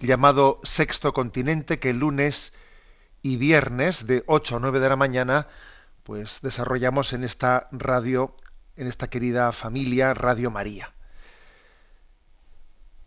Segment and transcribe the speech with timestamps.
[0.00, 2.52] llamado Sexto Continente, que lunes
[3.22, 5.48] y viernes de 8 a 9 de la mañana,
[6.04, 8.36] pues desarrollamos en esta radio,
[8.76, 10.92] en esta querida familia Radio María.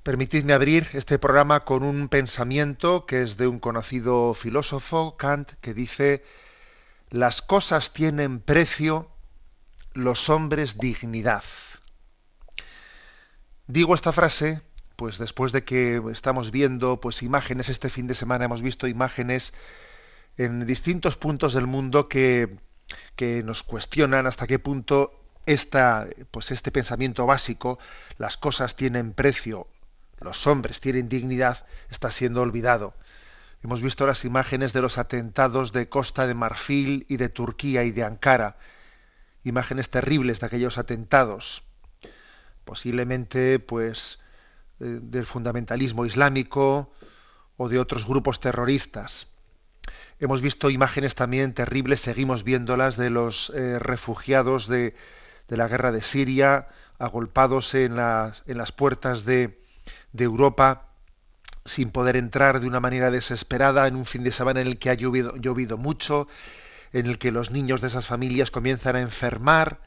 [0.04, 5.74] Permitidme abrir este programa con un pensamiento que es de un conocido filósofo, Kant, que
[5.74, 6.24] dice,
[7.10, 9.10] las cosas tienen precio,
[9.94, 11.44] los hombres dignidad.
[13.68, 14.62] Digo esta frase,
[15.00, 19.54] pues después de que estamos viendo pues imágenes este fin de semana hemos visto imágenes
[20.36, 22.58] en distintos puntos del mundo que,
[23.16, 25.14] que nos cuestionan hasta qué punto
[25.46, 27.80] esta, pues este pensamiento básico,
[28.18, 29.68] las cosas tienen precio,
[30.20, 32.94] los hombres tienen dignidad, está siendo olvidado.
[33.64, 37.92] Hemos visto las imágenes de los atentados de Costa de Marfil y de Turquía y
[37.92, 38.58] de Ankara,
[39.46, 41.64] imágenes terribles de aquellos atentados,
[42.66, 44.20] posiblemente pues
[44.80, 46.92] eh, del fundamentalismo islámico
[47.58, 49.28] o de otros grupos terroristas.
[50.20, 54.96] Hemos visto imágenes también terribles, seguimos viéndolas, de los eh, refugiados de,
[55.48, 56.68] la guerra de Siria,
[56.98, 59.60] agolpados en las, puertas de,
[60.18, 60.88] Europa
[61.66, 64.90] sin poder entrar de una manera desesperada en un fin de semana en el que
[64.90, 66.28] ha llovido mucho,
[66.94, 69.80] en el que los niños de esas familias comienzan a enfermar,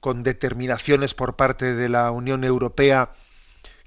[0.00, 3.12] con determinaciones por parte de la Unión Europea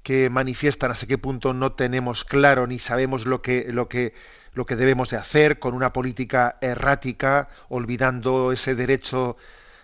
[0.02, 4.14] que manifiestan hasta qué punto no tenemos claro ni sabemos lo que, lo que,
[4.54, 9.36] lo que debemos de hacer, con una política errática, olvidando ese derecho,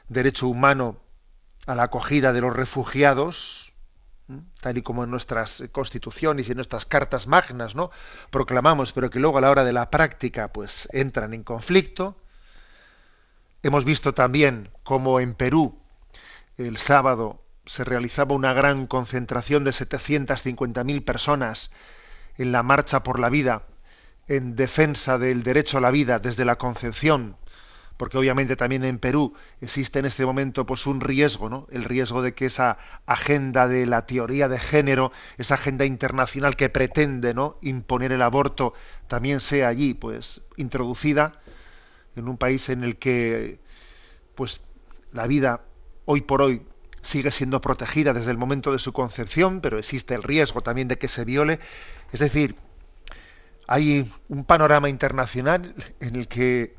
[0.09, 0.97] derecho humano
[1.67, 3.73] a la acogida de los refugiados,
[4.61, 7.91] tal y como en nuestras constituciones y en nuestras cartas magnas no
[8.31, 12.17] proclamamos pero que luego a la hora de la práctica pues entran en conflicto.
[13.63, 15.79] Hemos visto también cómo en Perú
[16.57, 21.71] el sábado se realizaba una gran concentración de 750.000 personas
[22.37, 23.63] en la marcha por la vida
[24.27, 27.37] en defensa del derecho a la vida desde la concepción
[27.97, 31.67] porque obviamente también en Perú existe en este momento pues un riesgo, ¿no?
[31.71, 36.69] El riesgo de que esa agenda de la teoría de género, esa agenda internacional que
[36.69, 37.59] pretende, ¿no?
[37.63, 38.75] imponer el aborto
[39.07, 41.41] también sea allí pues introducida
[42.17, 43.61] en un país en el que
[44.35, 44.61] pues
[45.13, 45.63] la vida
[46.05, 46.63] hoy por hoy
[47.05, 50.99] sigue siendo protegida desde el momento de su concepción, pero existe el riesgo también de
[50.99, 51.61] que se viole,
[52.13, 52.57] es decir,
[53.67, 56.77] hay un panorama internacional en el que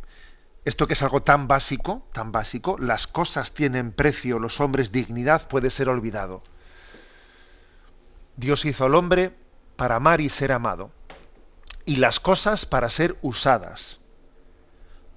[0.66, 5.48] esto que es algo tan básico, tan básico, las cosas tienen precio, los hombres dignidad,
[5.48, 6.44] puede ser olvidado.
[8.36, 9.36] Dios hizo al hombre
[9.76, 10.92] para amar y ser amado,
[11.86, 14.00] y las cosas para ser usadas.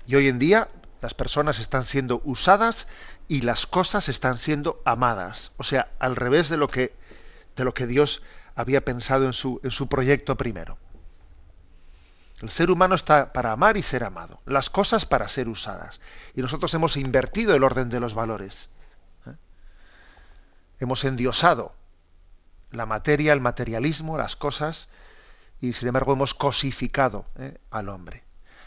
[0.06, 0.68] Y hoy en día
[1.00, 2.86] las personas están siendo usadas
[3.28, 6.96] y las cosas están siendo amadas, o sea, al revés de lo que,
[7.56, 8.22] de lo que Dios
[8.54, 10.78] había pensado en su, en su proyecto primero.
[12.40, 16.00] El ser humano está para amar y ser amado, las cosas para ser usadas.
[16.34, 18.70] Y nosotros hemos invertido el orden de los valores.
[19.26, 19.34] ¿eh?
[20.78, 21.74] Hemos endiosado
[22.70, 24.88] la materia, el materialismo, las cosas,
[25.60, 27.58] y sin embargo hemos cosificado ¿eh?
[27.70, 28.22] al hombre.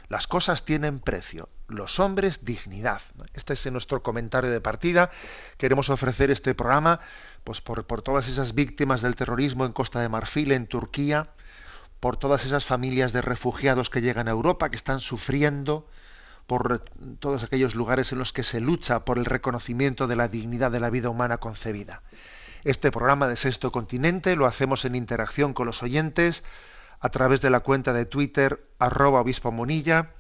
[0.10, 3.02] Las cosas tienen precio, los hombres dignidad.
[3.34, 5.12] Este es nuestro comentario de partida.
[5.58, 7.00] Queremos ofrecer este programa
[7.44, 11.30] pues, por, todas esas víctimas del terrorismo en Costa de Marfil, en Turquía,
[12.00, 15.88] por todas esas familias de refugiados que llegan a Europa, que están sufriendo,
[16.48, 16.84] por
[17.20, 20.80] todos aquellos lugares en los que se lucha por el reconocimiento de la dignidad de
[20.80, 22.02] la vida humana concebida.
[22.64, 26.44] Este programa de Sexto Continente lo hacemos en interacción con los oyentes
[27.00, 30.12] a través de la cuenta de Twitter arroba obispo Munilla,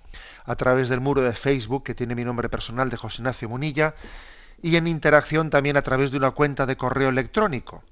[0.45, 3.95] a través del muro de Facebook que tiene mi nombre personal de José Ignacio Munilla
[4.61, 7.83] y en interacción también a través de una cuenta de correo electrónico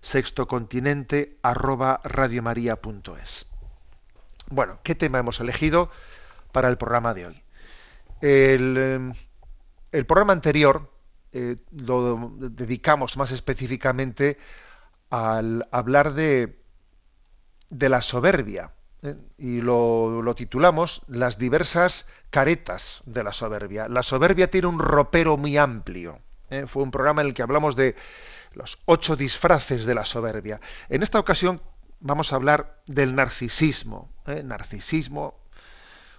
[0.00, 2.00] sextocontinente arroba.
[4.48, 5.90] Bueno, ¿qué tema hemos elegido
[6.52, 7.42] para el programa de hoy?
[8.20, 9.12] El, em,
[9.92, 10.90] el programa anterior
[11.32, 14.38] eh, lo dedicamos más específicamente
[15.10, 16.58] al hablar de,
[17.68, 19.16] de la soberbia ¿eh?
[19.38, 23.88] y lo, lo, titulamos Las diversas caretas de la soberbia.
[23.88, 26.20] La soberbia tiene un ropero muy amplio.
[26.50, 26.66] ¿eh?
[26.66, 27.96] Fue un programa en el que hablamos de
[28.54, 30.60] los ocho disfraces de la soberbia.
[30.88, 31.60] En esta ocasión
[32.00, 34.10] vamos a hablar del narcisismo.
[34.26, 35.40] Narcisismo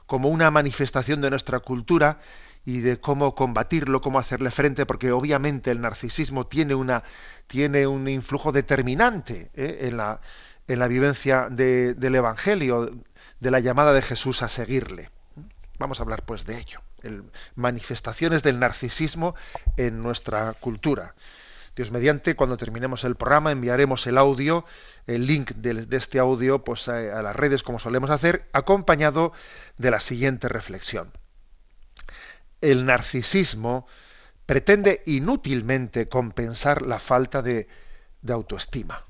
[0.06, 2.19] como una manifestación de nuestra cultura
[2.66, 7.04] y de cómo combatirlo, cómo hacerle frente, porque obviamente el narcisismo tiene, una,
[7.48, 9.80] tiene un influjo determinante ¿eh?
[9.83, 10.19] en, la,
[10.67, 12.91] en, la, vivencia de, del Evangelio,
[13.39, 15.09] de la llamada de Jesús a seguirle.
[15.79, 17.23] Vamos a hablar pues de ello, el,
[17.55, 19.35] manifestaciones del narcisismo
[19.77, 21.15] en nuestra cultura.
[21.75, 24.65] Dios mediante, cuando terminemos el programa, enviaremos el audio,
[25.07, 29.31] el link de, este audio, pues a las redes como solemos hacer, acompañado
[29.77, 31.13] de la siguiente reflexión
[32.61, 33.87] el narcisismo
[34.45, 37.67] pretende inútilmente compensar la falta de,
[38.27, 39.05] autoestima.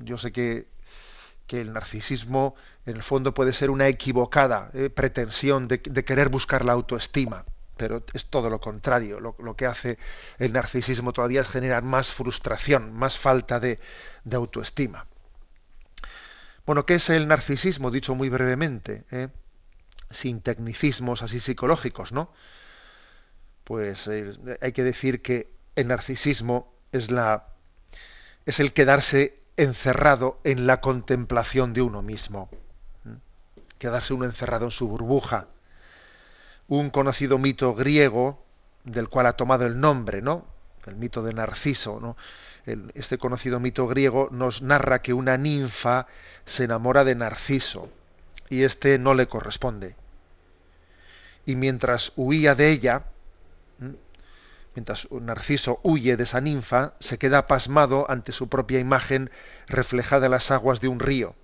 [0.00, 0.66] Yo sé que,
[1.48, 2.54] el narcisismo
[2.86, 4.88] en el fondo puede ser una equivocada ¿eh?
[4.88, 7.44] pretensión de, querer buscar la autoestima,
[7.76, 9.18] pero es todo lo contrario.
[9.18, 9.98] Lo, que hace
[10.38, 13.80] el narcisismo todavía es generar más frustración, más falta de,
[14.22, 15.06] de autoestima.
[16.66, 17.90] Bueno, ¿qué es el narcisismo?
[17.90, 19.02] Dicho muy brevemente.
[19.10, 19.28] ¿eh?
[20.10, 22.32] sin tecnicismos así psicológicos, ¿no?
[23.64, 27.46] Pues eh, hay que decir que el narcisismo es la
[28.46, 32.48] es el quedarse encerrado en la contemplación de uno mismo.
[33.78, 35.48] Quedarse uno encerrado en su burbuja.
[36.66, 38.42] Un conocido mito griego
[38.84, 40.46] del cual ha tomado el nombre, ¿no?
[40.86, 42.16] El mito de Narciso,
[42.94, 46.06] este conocido mito griego nos narra que una ninfa
[46.46, 47.90] se enamora de Narciso
[48.48, 49.94] y éste no le corresponde.
[51.44, 53.04] Y mientras huía de ella,
[54.80, 59.30] mientras Narciso huye de esa ninfa, se queda pasmado ante su propia imagen
[59.66, 61.34] reflejada en las aguas de un río,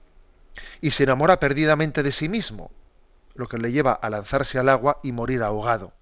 [0.81, 2.71] y se enamora perdidamente de sí mismo,
[3.35, 5.93] lo que le lleva a lanzarse al agua y morir ahogado.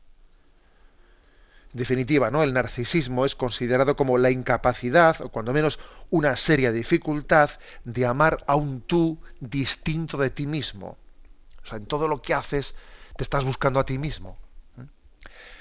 [1.73, 2.45] En definitiva, ¿no?
[2.45, 7.51] El narcisismo es considerado como la incapacidad, o cuando menos una seria dificultad,
[7.83, 10.99] de amar a un tú distinto de ti mismo.
[11.65, 12.77] O sea, en todo lo que haces
[13.17, 14.39] te estás buscando a ti mismo.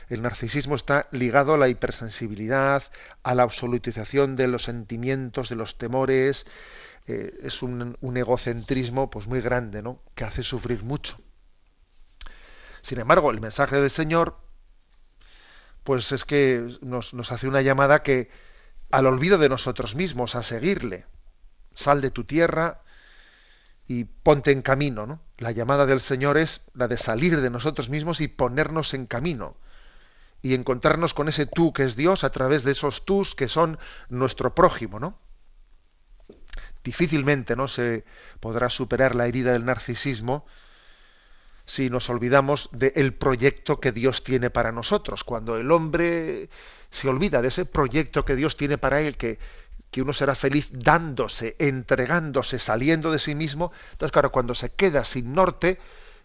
[0.09, 2.83] El narcisismo está ligado a la hipersensibilidad,
[3.23, 6.45] a la absolutización de los sentimientos, de los temores.
[7.07, 10.01] Eh, es un, egocentrismo pues muy grande, ¿no?
[10.15, 11.17] Que hace sufrir mucho.
[12.81, 14.37] Sin embargo, el mensaje del Señor
[15.83, 18.29] pues es que nos, hace una llamada que
[18.91, 21.05] al olvido de nosotros mismos, a seguirle.
[21.75, 22.81] Sal de tu tierra
[23.87, 25.05] y ponte en camino.
[25.05, 25.19] ¿no?
[25.37, 29.57] La llamada del Señor es la de salir de nosotros mismos y ponernos en camino.
[30.43, 33.79] Y encontrarnos con ese tú que es Dios a través de esos tus que son
[34.09, 35.17] nuestro prójimo, ¿no?
[36.83, 38.03] Difícilmente no se
[38.39, 40.45] podrá superar la herida del narcisismo
[41.65, 45.23] si nos olvidamos del proyecto que Dios tiene para nosotros.
[45.23, 46.49] Cuando el hombre
[46.91, 49.39] se olvida de ese proyecto que Dios tiene para él, que,
[49.89, 55.05] que uno será feliz dándose, entregándose, saliendo de sí mismo, entonces claro, cuando se queda
[55.05, 55.79] sin norte,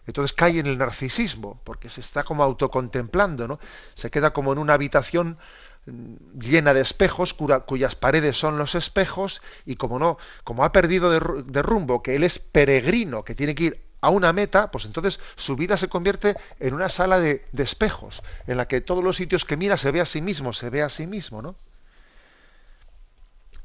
[0.09, 3.59] entonces cae en el narcisismo, porque se está como autocontemplando, ¿no?
[3.93, 5.37] Se queda como en una habitación
[5.85, 11.11] mm, llena de espejos, cuyas paredes son los espejos, y como no, como ha perdido
[11.11, 15.19] de, rumbo, que él es peregrino, que tiene que ir a una meta, pues entonces
[15.35, 19.45] su vida se convierte en una sala de, espejos, en la que todos los sitios
[19.45, 21.55] que mira se ve a sí mismo, se ve a sí mismo, ¿no?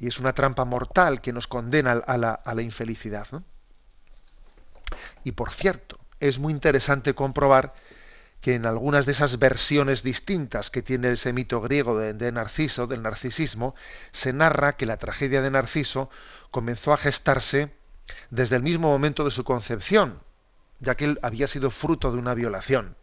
[0.00, 3.28] Y es una trampa mortal que nos condena a la, infelicidad.
[5.22, 7.74] Y por cierto, es muy interesante comprobar
[8.40, 12.86] que en algunas de esas versiones distintas que tiene ese mito griego de, de, Narciso,
[12.86, 13.74] del narcisismo,
[14.10, 16.08] se narra que la tragedia de Narciso
[16.50, 17.74] comenzó a gestarse
[18.30, 20.22] desde el mismo momento de su concepción,
[20.80, 22.96] ya que él había sido fruto de una violación.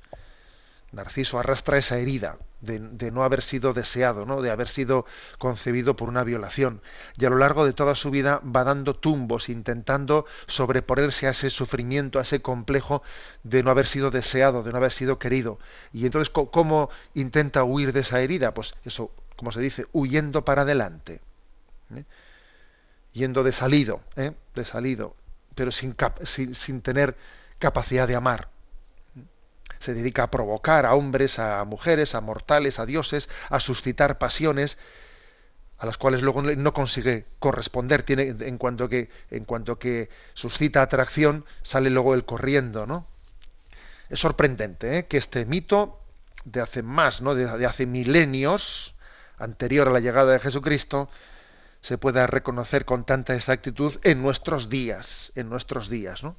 [0.91, 4.41] Narciso arrastra esa herida de, no haber sido deseado, ¿no?
[4.41, 5.05] de haber sido
[5.37, 6.81] concebido por una violación.
[7.17, 11.49] Y a lo largo de toda su vida va dando tumbos, intentando sobreponerse a ese
[11.49, 13.03] sufrimiento, a ese complejo
[13.43, 15.59] de no haber sido deseado, de no haber sido querido.
[15.93, 18.53] Y entonces, ¿cómo intenta huir de esa herida?
[18.53, 21.21] Pues eso, como se dice, huyendo para adelante.
[21.95, 22.03] ¿eh?
[23.13, 24.33] Yendo de salido, ¿eh?
[24.55, 25.15] de salido,
[25.55, 27.17] pero sin, sin, sin tener
[27.59, 28.49] capacidad de amar.
[29.81, 34.77] Se dedica a provocar a hombres, a mujeres, a mortales, a dioses, a suscitar pasiones,
[35.79, 40.83] a las cuales luego no consigue corresponder, tiene, en cuanto que, en cuanto que suscita
[40.83, 43.07] atracción, sale luego el corriendo, ¿no?
[44.07, 45.07] Es sorprendente ¿eh?
[45.07, 45.99] que este mito
[46.45, 47.33] de hace más, ¿no?
[47.33, 48.93] de, hace milenios,
[49.39, 51.09] anterior a la llegada de Jesucristo,
[51.81, 56.35] se pueda reconocer con tanta exactitud en nuestros días, en nuestros días, ¿no?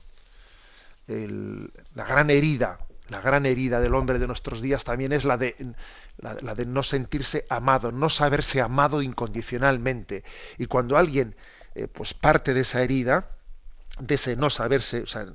[1.08, 2.78] la gran herida
[3.08, 5.74] la gran herida del hombre de nuestros días también es la de,
[6.18, 10.24] la, de no sentirse amado, no saberse amado incondicionalmente.
[10.58, 11.34] Y cuando alguien
[11.74, 13.28] eh, pues parte de esa herida,
[13.98, 15.26] de ese no saberse, o sea,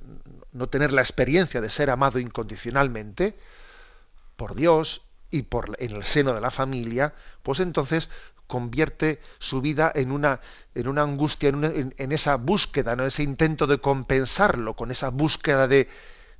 [0.53, 3.37] no tener la experiencia de ser amado incondicionalmente
[4.35, 8.09] por Dios y por en el seno de la familia, pues entonces
[8.47, 10.39] convierte su vida en una,
[10.73, 15.67] en una angustia, en, en esa búsqueda, en ese intento de compensarlo, con esa búsqueda
[15.67, 15.89] de,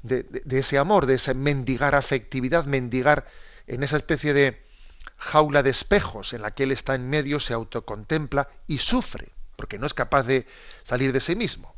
[0.04, 3.28] de, ese amor, de ese mendigar afectividad, mendigar
[3.68, 4.62] en esa especie de
[5.18, 9.80] jaula de espejos en la que él está en medio, se autocontempla y sufre, porque
[9.80, 10.46] no es capaz de
[10.84, 11.74] salir de sí mismo.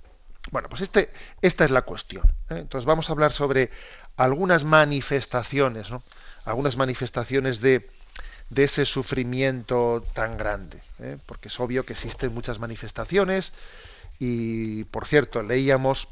[0.51, 1.11] Bueno, pues este,
[1.41, 2.25] esta es la cuestión.
[2.49, 2.57] ¿eh?
[2.57, 3.71] Entonces vamos a hablar sobre
[4.17, 6.01] algunas manifestaciones, ¿no?
[6.45, 7.89] algunas manifestaciones de,
[8.49, 11.17] de ese sufrimiento tan grande, ¿eh?
[11.25, 13.53] porque es obvio que existen muchas manifestaciones
[14.17, 16.09] y, por cierto, leíamos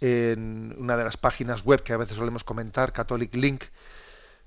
[0.00, 3.64] en una de las páginas web que a veces solemos comentar, Catholic Link,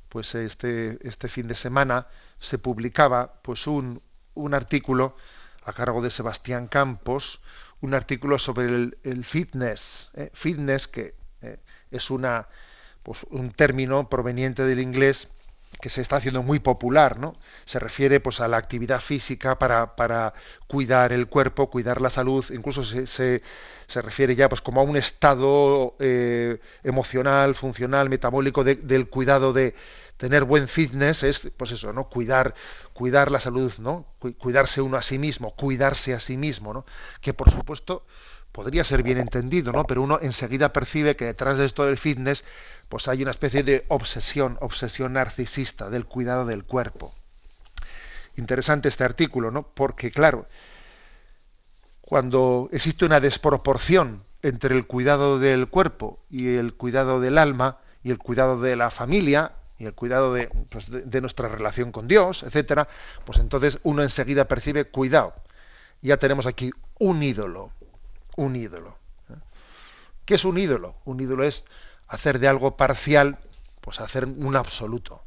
[0.10, 2.08] pues este, este fin de semana
[2.40, 4.02] se publicaba pues un,
[4.34, 5.16] un artículo
[5.64, 7.42] a cargo de Sebastián Campos,
[7.82, 8.66] un artículo sobre
[9.04, 10.32] el, fitness, ¿eh?
[10.34, 11.60] fitness que eh,
[11.92, 12.48] es una
[13.04, 15.30] pues un término proveniente del inglés
[15.82, 17.36] que se está haciendo muy popular, ¿no?
[17.66, 20.34] Se refiere pues a la actividad física para, para
[20.68, 23.42] cuidar el cuerpo, cuidar la salud, incluso se, se,
[23.88, 29.74] se refiere ya pues como a un estado eh, emocional, funcional, metabólico del cuidado de
[30.18, 32.10] tener buen fitness, es pues eso, ¿no?
[32.10, 32.54] Cuidar,
[32.92, 34.06] cuidar la salud, ¿no?
[34.20, 36.86] Cuidarse uno a sí mismo, cuidarse a sí mismo, ¿no?
[37.22, 38.06] Que por supuesto
[38.52, 39.86] podría ser bien entendido, ¿no?
[39.86, 42.44] Pero uno enseguida percibe que detrás de esto del fitness
[42.90, 47.14] pues hay una especie de obsesión, obsesión narcisista del cuidado del cuerpo.
[48.36, 49.64] Interesante este artículo, ¿no?
[49.64, 50.48] Porque, claro,
[52.02, 58.10] cuando existe una desproporción entre el cuidado del cuerpo y el cuidado del alma y
[58.10, 62.88] el cuidado de la familia y el cuidado de, pues, nuestra relación con Dios, etcétera,
[63.26, 65.34] pues entonces uno enseguida percibe cuidado.
[66.02, 67.72] Ya tenemos aquí un ídolo,
[68.36, 68.98] un ídolo.
[69.30, 69.36] ¿eh?
[70.26, 70.96] ¿Qué es un ídolo?
[71.06, 71.64] Un ídolo es
[72.10, 73.38] hacer de algo parcial,
[73.80, 75.24] pues hacer un absoluto.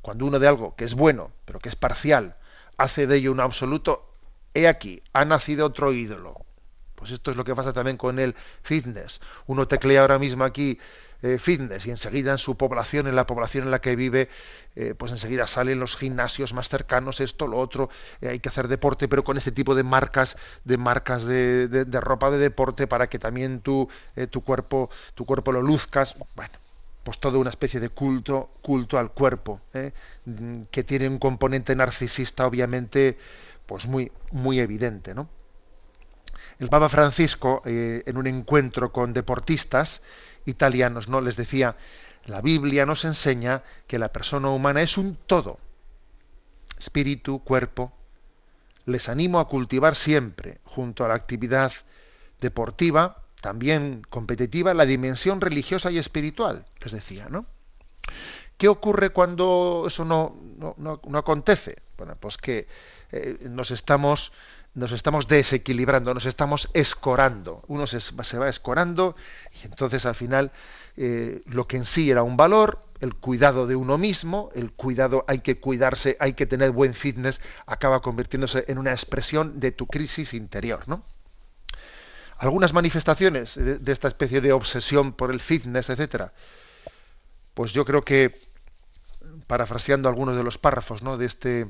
[0.00, 2.36] Cuando uno de algo que es bueno, pero que es parcial,
[2.78, 4.14] hace de ello un absoluto,
[4.54, 6.46] he aquí, ha nacido otro ídolo.
[6.94, 9.20] Pues esto es lo que pasa también con el fitness.
[9.46, 10.78] Uno teclea ahora mismo aquí
[11.22, 14.28] eh, fitness y enseguida en su población, en la población en la que vive,
[14.74, 18.68] eh, pues enseguida salen los gimnasios más cercanos, esto, lo otro, eh, hay que hacer
[18.68, 23.08] deporte, pero con ese tipo de marcas, de marcas de, de, ropa de deporte para
[23.08, 23.88] que también tu,
[24.30, 26.16] tu cuerpo, tu cuerpo lo luzcas.
[26.34, 26.54] Bueno,
[27.04, 29.60] pues toda una especie de culto, culto al cuerpo,
[30.70, 33.18] que tiene un componente narcisista, obviamente,
[33.66, 35.28] pues muy, muy evidente, ¿no?
[36.58, 40.00] El Papa Francisco, eh, en un encuentro con deportistas
[40.44, 41.20] italianos, ¿no?
[41.20, 41.76] les decía,
[42.24, 45.58] la Biblia nos enseña que la persona humana es un todo,
[46.78, 47.92] espíritu, cuerpo.
[48.84, 51.72] Les animo a cultivar siempre, junto a la actividad
[52.40, 57.46] deportiva, también competitiva, la dimensión religiosa y espiritual, les decía, ¿no?
[58.56, 60.36] ¿Qué ocurre cuando eso no,
[60.76, 61.82] no, acontece?
[61.98, 62.68] Bueno, pues que
[63.10, 64.32] eh, nos estamos
[64.74, 67.62] nos estamos desequilibrando, nos estamos escorando.
[67.68, 67.98] Uno se,
[68.38, 69.16] va escorando
[69.62, 70.50] y entonces al final
[70.96, 75.24] eh, lo que en sí era un valor, el cuidado de uno mismo, el cuidado,
[75.28, 79.86] hay que cuidarse, hay que tener buen fitness, acaba convirtiéndose en una expresión de tu
[79.86, 80.88] crisis interior.
[80.88, 81.04] ¿no?
[82.38, 86.32] Algunas manifestaciones de, de esta especie de obsesión por el fitness, etcétera,
[87.54, 88.34] pues yo creo que,
[89.46, 91.18] parafraseando algunos de los párrafos ¿no?
[91.18, 91.66] de este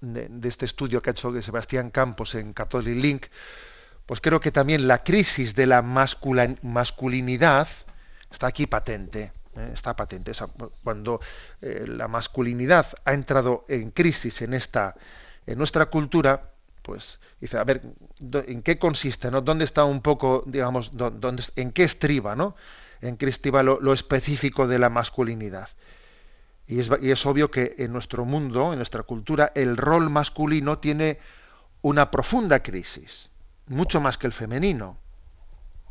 [0.00, 3.26] de, este estudio que ha hecho Sebastián Campos en Catholic Link,
[4.06, 7.68] pues creo que también la crisis de la masculinidad
[8.30, 9.32] está aquí patente.
[9.56, 9.70] ¿eh?
[9.72, 10.32] Está patente.
[10.82, 11.20] cuando
[11.60, 14.96] eh, la masculinidad ha entrado en crisis en esta,
[15.46, 16.50] en nuestra cultura,
[16.82, 17.82] pues dice, a ver,
[18.18, 19.30] ¿en qué consiste?
[19.30, 19.42] ¿no?
[19.42, 22.56] ¿Dónde está un poco, digamos, dónde, en qué estriba, ¿no?
[23.02, 25.68] En qué estriba lo específico de la masculinidad.
[26.70, 31.18] Y es, obvio que en nuestro mundo, en nuestra cultura, el rol masculino tiene
[31.82, 33.28] una profunda crisis,
[33.66, 34.96] mucho más que el femenino,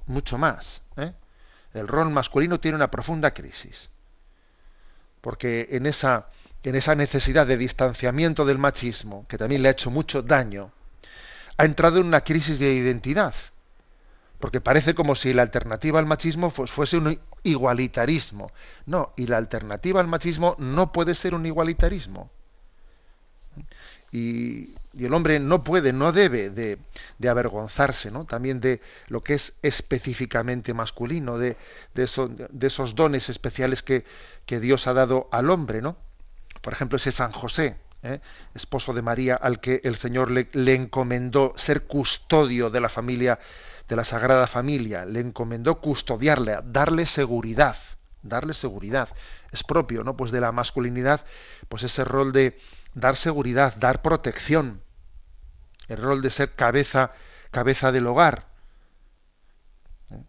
[0.05, 0.81] mucho más.
[0.95, 1.11] ¿eh?
[1.73, 3.89] El rol masculino tiene una profunda crisis,
[5.19, 6.29] porque en esa,
[6.63, 10.71] en esa necesidad de distanciamiento del machismo, que también le ha hecho mucho daño,
[11.57, 13.33] ha entrado en una crisis de identidad.
[14.39, 18.51] Porque parece como si la alternativa al machismo fuese un igualitarismo.
[18.85, 22.31] No, y la alternativa al machismo no puede ser un igualitarismo.
[24.11, 26.79] Y, el hombre no puede, no debe de,
[27.29, 28.25] avergonzarse ¿no?
[28.25, 31.57] también de lo que es específicamente masculino, de,
[31.93, 34.03] de, esos dones especiales que,
[34.45, 35.81] que, Dios ha dado al hombre.
[35.81, 35.95] ¿no?
[36.61, 38.19] Por ejemplo, ese San José, ¿eh?
[38.55, 43.39] esposo de María, al que el Señor le, le encomendó ser custodio de la familia
[43.89, 47.75] de la Sagrada Familia, le encomendó custodiarle, darle seguridad,
[48.21, 49.09] darle seguridad.
[49.51, 50.15] Es propio, ¿no?
[50.15, 51.25] Pues de la masculinidad,
[51.67, 52.57] pues ese rol de
[52.93, 54.83] dar seguridad, dar protección,
[55.87, 57.13] el rol de ser cabeza,
[57.49, 58.45] cabeza del hogar.
[60.11, 60.23] ¿Eh?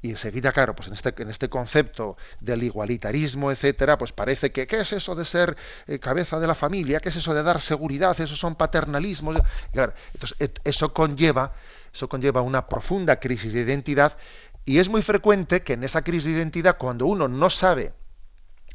[0.00, 4.66] Y enseguida, claro, pues en este, en este concepto del igualitarismo, etcétera, pues parece que,
[4.66, 7.00] ¿qué es eso de ser eh, cabeza de la familia?
[7.00, 8.18] ¿Qué es eso de dar seguridad?
[8.18, 9.36] Eso son paternalismos.
[9.70, 11.52] Claro, entonces, eso conlleva
[11.92, 14.16] eso conlleva una profunda crisis de identidad
[14.64, 17.92] y es muy frecuente que en esa crisis de identidad, cuando uno no sabe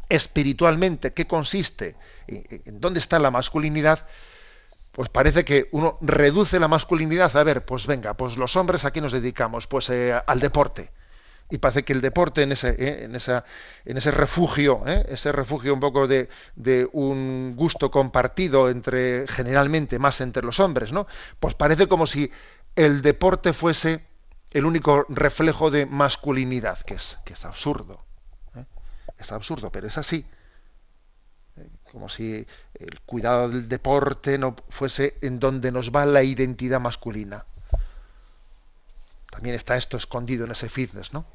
[0.10, 1.96] espiritualmente qué consiste,
[2.28, 4.06] en dónde está la masculinidad,
[4.92, 8.92] pues parece que uno reduce la masculinidad a ver, pues venga, pues los hombres a
[8.92, 10.92] qué nos dedicamos, pues eh, al deporte.
[11.50, 13.46] Y parece que el deporte en ese, eh, en esa,
[13.86, 20.00] en ese refugio, eh, ese refugio un poco de, de, un gusto compartido entre, generalmente
[20.00, 21.08] más entre los hombres, ¿no?
[21.40, 22.32] Pues parece como si
[22.78, 24.06] el deporte fuese
[24.52, 28.06] el único reflejo de masculinidad, que es, que es absurdo.
[28.56, 28.64] ¿eh?
[29.18, 30.26] Es absurdo, pero es así.
[31.58, 31.68] ¿Eh?
[31.92, 37.46] Como si el cuidado del deporte no fuese en donde nos va la identidad masculina.
[39.32, 41.26] También está esto escondido en ese fitness, ¿no?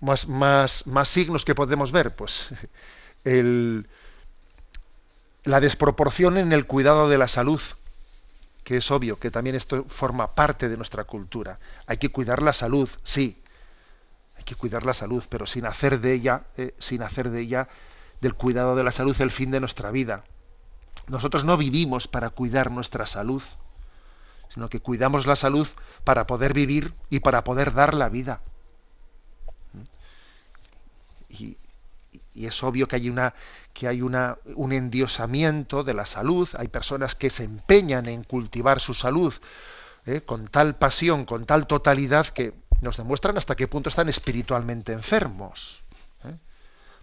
[0.00, 2.50] Más, más, más signos que podemos ver, pues
[3.24, 3.88] el,
[5.42, 7.60] la desproporción en el cuidado de la salud
[8.66, 11.60] que es obvio que también esto forma parte de nuestra cultura.
[11.86, 13.40] Hay que cuidar la salud, sí,
[14.36, 17.68] hay que cuidar la salud, pero sin hacer de ella, eh, sin hacer de ella,
[18.20, 20.24] del cuidado de la salud, el fin de nuestra vida.
[21.06, 23.40] Nosotros no vivimos para cuidar nuestra salud,
[24.48, 25.68] sino que cuidamos la salud
[26.02, 28.40] para poder vivir y para poder dar la vida.
[31.28, 31.56] Y,
[32.36, 33.34] y es obvio que hay una
[33.72, 38.80] que hay una, un endiosamiento de la salud, hay personas que se empeñan en cultivar
[38.80, 39.34] su salud
[40.06, 40.22] ¿eh?
[40.22, 45.82] con tal pasión, con tal totalidad que nos demuestran hasta qué punto están espiritualmente enfermos.
[46.24, 46.36] ¿eh?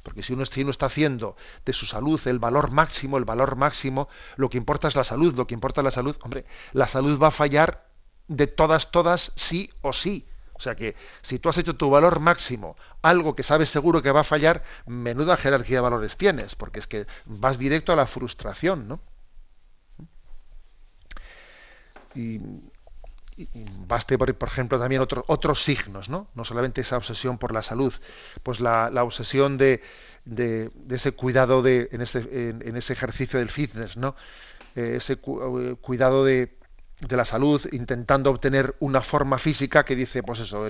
[0.02, 3.56] Porque si uno, si uno, está haciendo de su salud el valor máximo, el valor
[3.56, 6.88] máximo, lo que importa es la salud, lo que importa es la salud, hombre, la
[6.88, 7.88] salud va a fallar
[8.28, 10.28] de todas, todas, sí o sí.
[10.64, 14.22] Sea que si tú has hecho tu valor máximo, algo que sabes seguro que va
[14.22, 18.88] a fallar, menuda jerarquía de valores tienes, porque es que vas directo a la frustración,
[18.88, 19.02] ¿no?
[22.16, 22.40] Y,
[23.88, 26.28] baste, por, ejemplo, también otros signos, ¿no?
[26.36, 27.94] No solamente esa obsesión por la salud,
[28.44, 29.82] pues la, obsesión de,
[30.24, 34.16] de, ese cuidado de, en, ese, en, ese ejercicio del fitness, ¿no?
[34.76, 36.56] Eh, ese eh, cuidado de,
[37.08, 40.68] de la salud intentando obtener una forma física que dice pues eso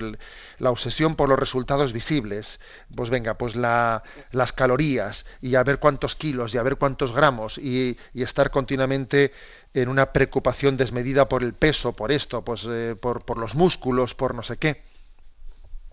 [0.58, 2.60] la obsesión por los resultados visibles.
[2.94, 7.12] Pues venga pues la, las calorías y a ver cuántos kilos y a ver cuántos
[7.12, 9.32] gramos y, estar continuamente
[9.74, 14.34] en una preocupación desmedida por el peso por esto pues eh, por, los músculos por
[14.34, 14.82] no sé qué.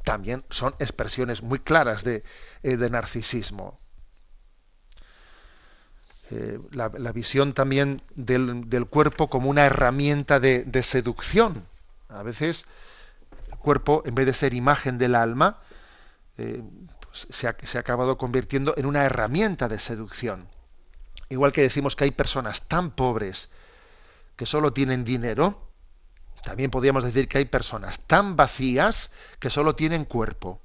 [0.03, 2.23] También son expresiones muy claras de,
[2.63, 3.80] eh, de narcisismo
[6.33, 11.65] eh, la, visión también del, cuerpo como una herramienta de, seducción.
[12.07, 12.65] A veces
[13.51, 15.59] el cuerpo, en vez de ser imagen del alma,
[16.37, 16.63] eh,
[17.01, 20.47] pues se, ha, se ha acabado convirtiendo en una herramienta de seducción.
[21.27, 23.49] Igual que decimos que hay personas tan pobres
[24.37, 25.67] que solo tienen dinero,
[26.43, 30.61] también podríamos decir que hay personas tan vacías que solo tienen cuerpo.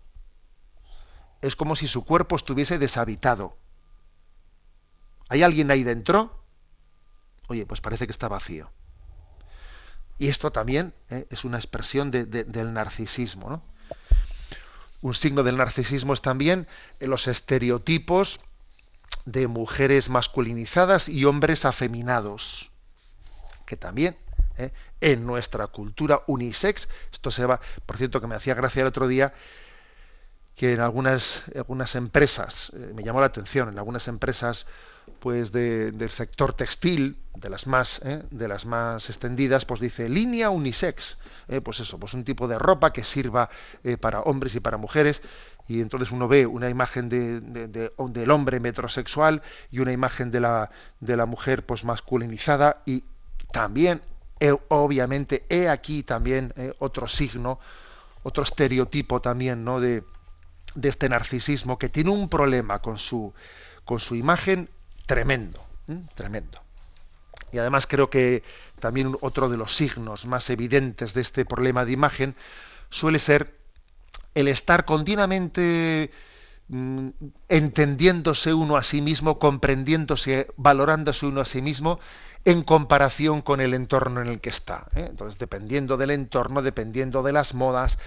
[1.43, 3.57] Es como si su cuerpo estuviese deshabitado.
[5.29, 6.45] ¿Hay alguien ahí dentro?
[7.49, 8.71] Oye, pues parece que está vacío.
[10.19, 11.27] Y esto también ¿eh?
[11.31, 13.51] es una expresión del narcisismo.
[13.51, 13.63] ¿no?
[15.03, 16.67] Un signo del narcisismo es también
[17.01, 18.41] en los estereotipos
[19.25, 22.71] de mujeres masculinizadas y hombres afeminados,
[23.67, 24.17] que también
[24.57, 24.73] ¿eh?
[25.01, 29.09] en nuestra cultura unisex, esto se va, por cierto que me hacía gracia el otro
[29.09, 29.35] día,
[30.57, 34.67] que en algunas, algunas empresas, eh, me llamó la atención, en algunas empresas
[35.21, 40.51] pues del sector textil, de las más, eh, de las más extendidas, pues dice línea
[40.51, 43.49] unisex, eh, pues eso, pues un tipo de ropa que sirva
[44.01, 45.23] para hombres y para mujeres,
[45.69, 50.71] y entonces uno ve una imagen de, del hombre metrosexual y una imagen de la,
[50.99, 53.05] de la mujer pues masculinizada, y
[53.53, 54.03] también,
[54.69, 57.61] obviamente, he aquí también otro signo,
[58.25, 59.79] otro estereotipo también, ¿no?
[59.79, 60.03] de
[60.77, 63.35] de este narcisismo que tiene un problema con su,
[63.85, 64.69] con su imagen
[65.07, 65.65] tremendo,
[66.15, 66.61] tremendo.
[67.53, 68.43] Y además creo que
[68.81, 72.37] también otro de los signos más evidentes de este problema de imagen
[72.91, 73.57] suele ser
[74.35, 76.11] el estar continuamente
[76.69, 77.09] mm,
[77.49, 81.99] entendiéndose uno a sí mismo, comprendiéndose, valorándose uno a sí mismo
[82.45, 84.87] en comparación con el entorno en el que está.
[84.95, 85.07] ¿eh?
[85.09, 87.99] Entonces, dependiendo del entorno, dependiendo de las modas,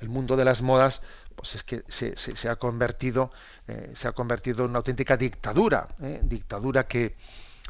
[0.00, 1.02] el mundo de las modas,
[1.38, 3.30] pues es que se, ha convertido
[3.68, 6.20] eh, se ha convertido en una auténtica dictadura ¿eh?
[6.24, 7.14] dictadura que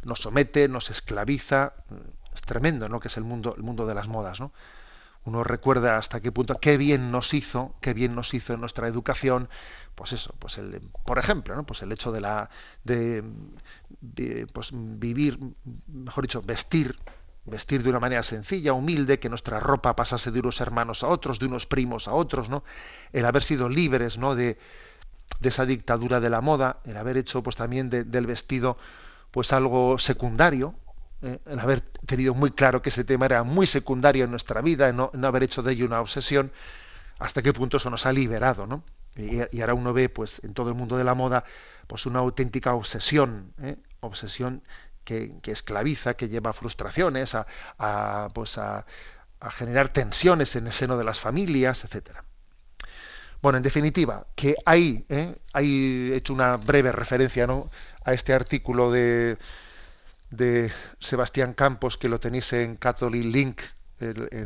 [0.04, 1.74] nos somete nos esclaviza
[2.35, 4.52] es tremendo no que es el mundo el mundo de las modas no
[5.26, 8.88] uno recuerda hasta qué punto qué bien nos hizo qué bien nos hizo en nuestra
[8.88, 9.50] educación
[9.94, 11.66] pues eso pues el por ejemplo ¿no?
[11.66, 12.48] pues el hecho de la
[12.85, 13.22] de,
[14.54, 15.38] pues vivir
[15.88, 16.96] mejor dicho vestir
[17.48, 21.38] vestir de una manera sencilla, humilde, que nuestra ropa pasase de unos hermanos a otros,
[21.38, 22.64] de unos primos a otros, ¿no?
[23.12, 24.34] El haber sido libres, ¿no?
[24.34, 24.58] De,
[25.40, 28.76] de esa dictadura de la moda, el haber hecho, pues también del vestido,
[29.30, 30.74] pues algo secundario,
[31.22, 31.38] ¿eh?
[31.46, 35.11] el haber tenido muy claro que ese tema era muy secundario en nuestra vida, no,
[35.22, 36.50] haber hecho de ello una obsesión,
[37.18, 38.82] hasta qué punto eso nos ha liberado, ¿no?
[39.16, 41.44] Y, ahora uno ve, pues, en todo el mundo de la moda,
[41.88, 43.76] pues una auténtica obsesión, ¿eh?
[44.00, 44.62] obsesión
[45.09, 48.85] que, esclaviza, que lleva frustraciones, a, pues a,
[49.53, 52.25] generar tensiones en el seno de las familias, etcétera.
[53.40, 55.37] Bueno, en definitiva, que hay, ¿eh?
[55.53, 57.71] hay hecho una breve referencia ¿no?
[58.05, 59.38] a este artículo de,
[60.31, 63.62] de Sebastián Campos, que lo tenéis en Catholic Link,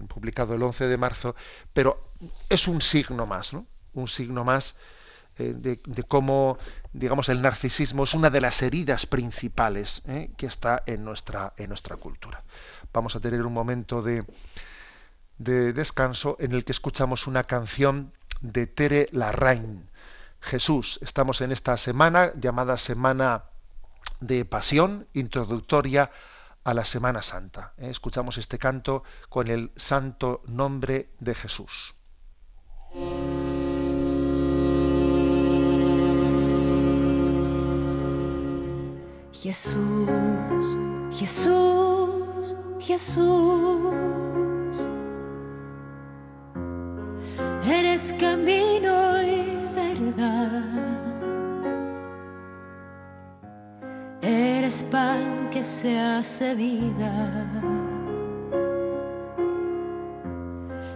[0.09, 1.35] publicado el 11 de marzo,
[1.73, 2.13] pero
[2.49, 3.67] es un signo más, ¿no?
[3.93, 4.77] Un signo más
[5.43, 6.59] eh, de, cómo,
[6.93, 11.69] digamos, el narcisismo es una de las heridas principales eh, que está en nuestra, en
[11.69, 12.45] nuestra cultura.
[12.93, 14.25] Vamos a tener un momento de,
[15.39, 19.91] de descanso en el que escuchamos una canción de Tere Larrain.
[20.41, 23.45] Jesús, estamos en esta semana llamada Semana
[24.21, 26.11] de Pasión, introductoria
[26.65, 27.73] a la Semana Santa.
[27.77, 31.95] Eh, escuchamos este canto con el santo nombre de Jesús.
[39.33, 40.09] Jesús,
[41.11, 43.95] Jesús, Jesús.
[47.67, 50.63] Eres camino y verdad.
[54.21, 57.47] Eres pan que se hace vida.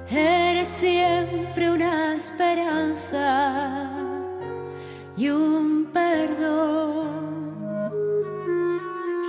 [0.08, 3.90] Eres siempre una esperanza
[5.16, 7.15] y un perdón.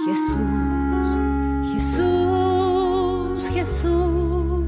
[0.08, 0.40] Jesús,
[1.74, 4.64] Jesús, Jesús.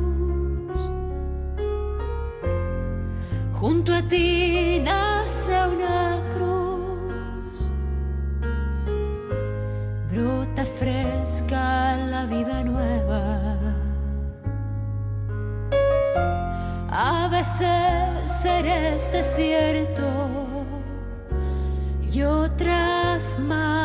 [3.54, 7.72] Junto a ti nace una cruz,
[10.12, 13.56] brota fresca la vida nueva.
[16.92, 20.06] A veces eres desierto
[22.12, 23.79] y otras más.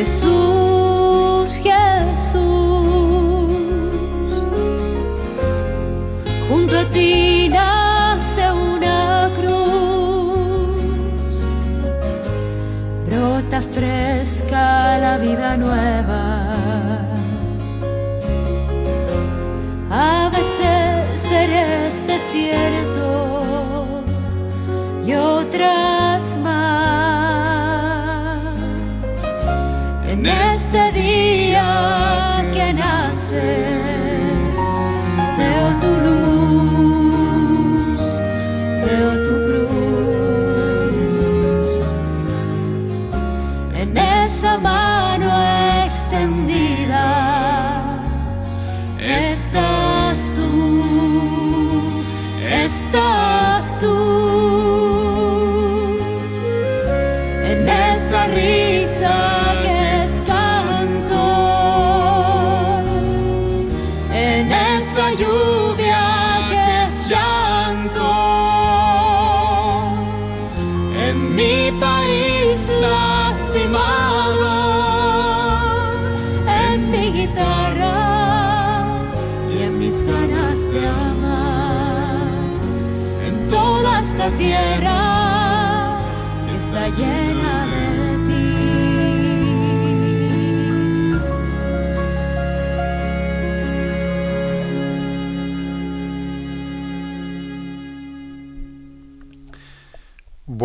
[0.00, 2.32] Jesús, Jesús.
[6.48, 10.80] Junto a ti nace una cruz.
[13.08, 15.99] Brota fresca la vida nueva.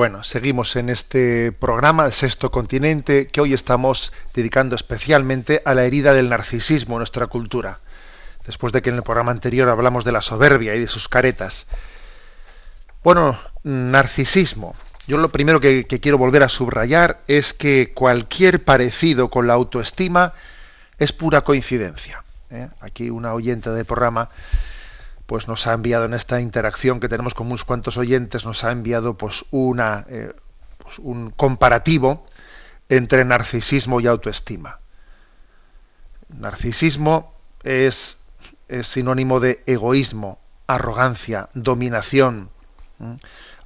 [0.06, 5.84] Bueno, seguimos en este programa, el Sexto Continente, que hoy estamos dedicando especialmente a la
[5.84, 7.80] herida del narcisismo en nuestra cultura.
[8.46, 11.66] Después de que en el programa anterior hablamos de la soberbia y de sus caretas.
[13.04, 14.76] Bueno, narcisismo.
[15.08, 20.34] Yo lo primero que, quiero volver a subrayar es que cualquier parecido con la autoestima
[21.00, 22.24] es pura coincidencia.
[22.52, 22.70] ¿eh?
[22.80, 24.30] Aquí una oyente del programa
[25.26, 28.72] pues nos ha enviado en esta interacción que tenemos con unos cuantos oyentes, nos ha
[28.72, 30.34] enviado pues una eh,
[30.78, 32.26] pues, un comparativo
[32.90, 34.80] entre narcisismo y autoestima.
[36.30, 37.34] Narcisismo
[37.64, 38.18] es,
[38.68, 42.52] es sinónimo de egoísmo, arrogancia, dominación,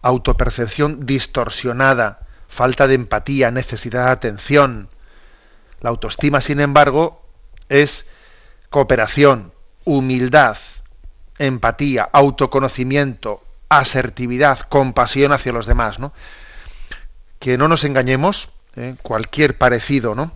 [0.02, 4.90] autopercepción distorsionada, falta de empatía, necesidad de atención.
[5.82, 7.22] La autoestima, sin embargo,
[7.68, 8.06] es
[8.70, 10.58] cooperación, humildad,
[11.40, 16.14] empatía, autoconocimiento, asertividad, compasión hacia los demás, ¿no?
[17.40, 18.96] Que no nos engañemos, ¿eh?
[19.02, 20.32] cualquier parecido, ¿no?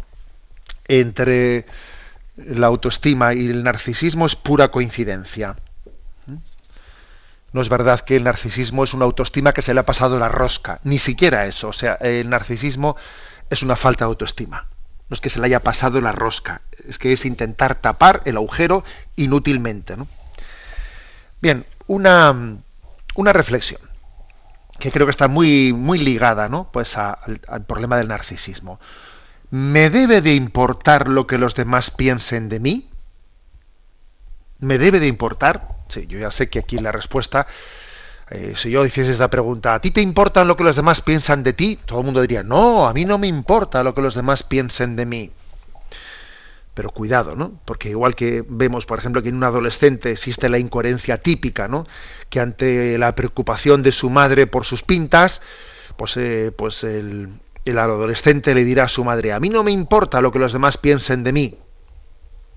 [0.88, 1.66] Entre
[2.38, 5.58] la autoestima y el narcisismo es pura coincidencia.
[6.26, 6.38] ¿Mm?
[7.52, 10.30] No es verdad que el narcisismo es una autoestima que se le ha pasado la
[10.30, 11.68] rosca, ni siquiera eso.
[11.70, 12.96] O sea, el narcisismo
[13.50, 14.68] es una falta de autoestima.
[15.10, 18.38] No es que se le haya pasado la rosca, es que es intentar tapar el
[18.38, 18.84] agujero
[19.16, 20.08] inútilmente, ¿no?
[21.44, 22.34] Bien, una,
[23.16, 23.82] una reflexión
[24.80, 26.70] que creo que está muy, muy ligada ¿no?
[26.72, 28.80] pues al problema del narcisismo.
[29.50, 32.90] ¿Me debe de importar lo que los demás piensen de mí?
[34.60, 35.76] ¿Me debe de importar?
[35.90, 37.46] Sí, yo ya sé que aquí la respuesta,
[38.30, 41.44] eh, si yo hiciese esta pregunta, ¿a ti te importa lo que los demás piensan
[41.44, 41.78] de ti?
[41.86, 44.96] Todo el mundo diría, no, a mí no me importa lo que los demás piensen
[44.96, 45.32] de mí.
[46.74, 47.60] Pero cuidado, ¿no?
[47.66, 51.86] Porque igual que vemos, por ejemplo, que en un adolescente existe la incoherencia típica, ¿no?
[52.30, 55.42] Que ante la preocupación de su madre por sus pintas,
[55.98, 57.30] pues, eh, pues el,
[57.66, 60.78] adolescente le dirá a su madre, a mí no me importa lo que los demás
[60.78, 61.58] piensen de mí.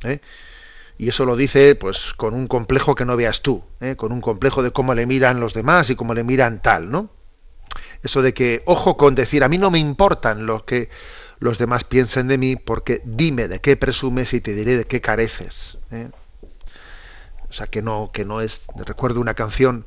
[0.05, 0.21] ¿eh?
[0.99, 3.97] Y eso lo dice pues con un complejo que no veas tú, ¿eh?
[3.97, 7.11] con un complejo de cómo le miran los demás y cómo le miran tal, ¿no?
[8.03, 10.89] Eso de que, ojo con decir, a mí no me importan lo que
[11.39, 15.01] los demás piensen de mí, porque dime de qué presumes y te diré de qué
[15.01, 15.79] careces.
[15.91, 16.11] ¿eh?
[17.49, 18.63] O sea, que no, que no es.
[18.75, 19.87] Recuerdo una canción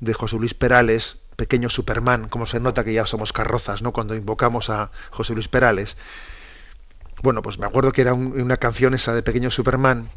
[0.00, 3.92] de José Luis Perales, Pequeño Superman, como se nota que ya somos carrozas, ¿no?
[3.92, 5.96] Cuando invocamos a José Luis Perales.
[7.22, 10.10] Bueno, pues me acuerdo que era un- una canción esa de Pequeño Superman,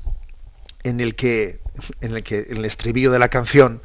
[0.84, 1.62] en el que,
[2.02, 3.82] en el que, en el estribillo de la canción,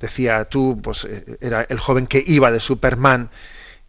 [0.00, 3.30] decía tú, pues eh, era el joven que iba de Superman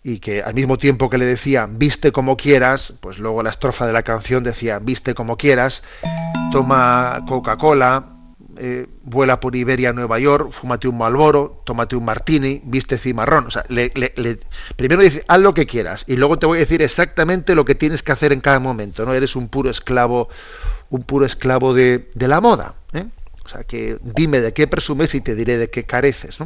[0.06, 3.88] y que al mismo tiempo que le decía viste como quieras, pues luego la estrofa
[3.88, 5.82] de la canción decía viste como quieras,
[6.52, 8.16] toma Coca-Cola,
[8.58, 13.48] eh, vuela por Iberia a Nueva York, fúmate un Malboro, tómate un martini, viste cimarrón.
[13.48, 13.90] O sea, le,
[14.76, 17.74] primero dice, haz lo que quieras, y luego te voy a decir exactamente lo que
[17.74, 19.06] tienes que hacer en cada momento.
[19.06, 20.30] No eres un puro esclavo,
[20.92, 22.76] un puro esclavo de, la moda.
[22.94, 23.08] ¿eh?
[23.44, 26.38] O sea, que dime de qué presumes y te diré de qué careces.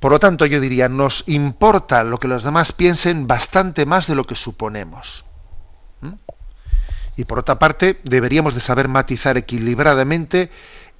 [0.00, 4.14] Por lo tanto, yo diría, nos importa lo que los demás piensen bastante más de
[4.14, 5.24] lo que suponemos.
[7.16, 10.50] Y por otra parte, deberíamos de saber matizar equilibradamente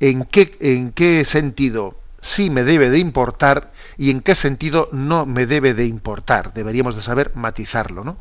[0.01, 5.25] en qué, en qué sentido sí me debe de importar y en qué sentido no
[5.25, 6.53] me debe de importar.
[6.53, 8.19] Deberíamos de saber matizarlo, ¿no?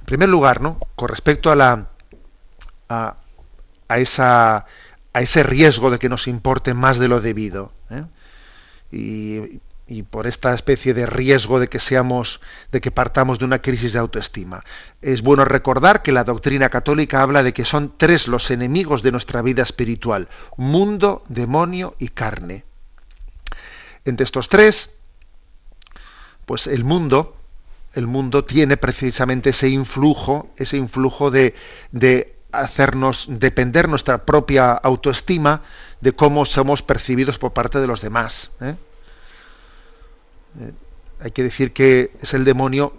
[0.00, 0.78] En primer lugar, ¿no?
[0.94, 1.88] Con respecto a la
[2.88, 3.16] a,
[3.96, 4.66] esa
[5.12, 7.72] a ese riesgo de que nos importe más de lo debido.
[7.90, 8.04] ¿eh?
[8.96, 9.60] Y,
[10.10, 12.40] por esta especie de riesgo de que seamos
[12.72, 14.64] de que partamos de una crisis de autoestima.
[15.02, 19.12] Es bueno recordar que la doctrina católica habla de que son tres los enemigos de
[19.12, 22.64] nuestra vida espiritual: mundo, demonio y carne.
[24.04, 24.90] Entre estos tres,
[26.46, 27.36] pues el mundo,
[27.92, 31.54] el mundo tiene precisamente ese influjo, ese influjo de,
[31.92, 35.62] de hacernos depender nuestra propia autoestima
[36.00, 38.50] de cómo somos percibidos por parte de los demás.
[38.60, 38.76] ¿eh?
[40.60, 40.72] Eh,
[41.20, 42.94] hay que decir que es el demonio,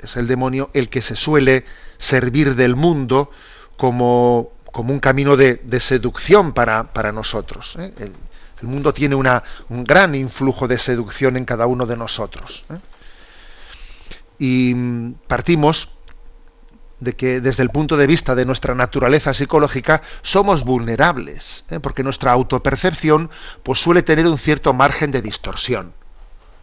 [0.00, 1.64] es el demonio el que se suele
[1.98, 3.30] servir del mundo
[3.76, 7.76] como, como un camino de, seducción para, para nosotros.
[7.78, 7.92] ¿eh?
[7.98, 8.12] El,
[8.62, 12.64] mundo tiene una, un gran influjo de seducción en cada uno de nosotros.
[14.38, 15.95] Y mm, partimos
[17.00, 22.32] de que desde el punto de vista de nuestra naturaleza psicológica somos vulnerables, porque nuestra
[22.32, 23.30] autopercepción
[23.62, 25.92] pues, suele tener un cierto margen de distorsión.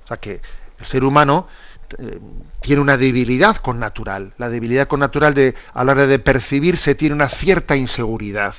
[0.06, 0.42] O sea que
[0.80, 1.48] el ser humano
[2.00, 2.20] eh,
[2.62, 4.34] tiene una debilidad con natural.
[4.38, 8.56] La debilidad con natural de a la hora de percibirse tiene una cierta inseguridad,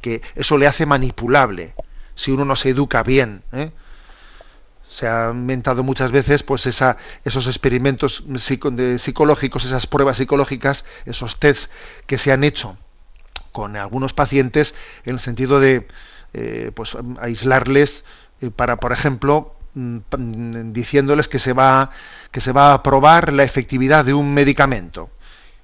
[0.00, 1.74] que eso le hace manipulable
[2.14, 3.42] si uno no se educa bien.
[3.52, 3.72] ¿eh?
[4.94, 11.70] Se ha inventado muchas veces pues esa, esos experimentos psicológicos, esas pruebas psicológicas, esos tests
[12.06, 12.76] que se han hecho
[13.50, 15.88] con algunos pacientes en el sentido de
[16.32, 18.04] eh, pues aislarles
[18.56, 21.90] para, por ejemplo, Mm, diciéndoles que se va
[22.30, 25.10] que se va a probar la efectividad de un medicamento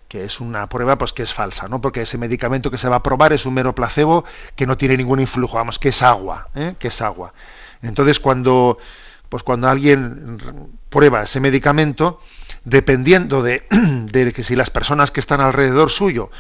[0.09, 2.97] que es una prueba pues que es falsa no porque ese medicamento que se va
[2.97, 4.25] a probar es un mero placebo
[4.57, 6.75] que no tiene ningún influjo vamos que es agua ¿eh?
[6.81, 7.33] que es agua
[7.83, 8.79] entonces cuando
[9.31, 10.39] pues cuando alguien
[10.91, 12.21] prueba ese medicamento
[12.65, 13.63] dependiendo de,
[14.35, 16.31] que si las personas que están alrededor suyo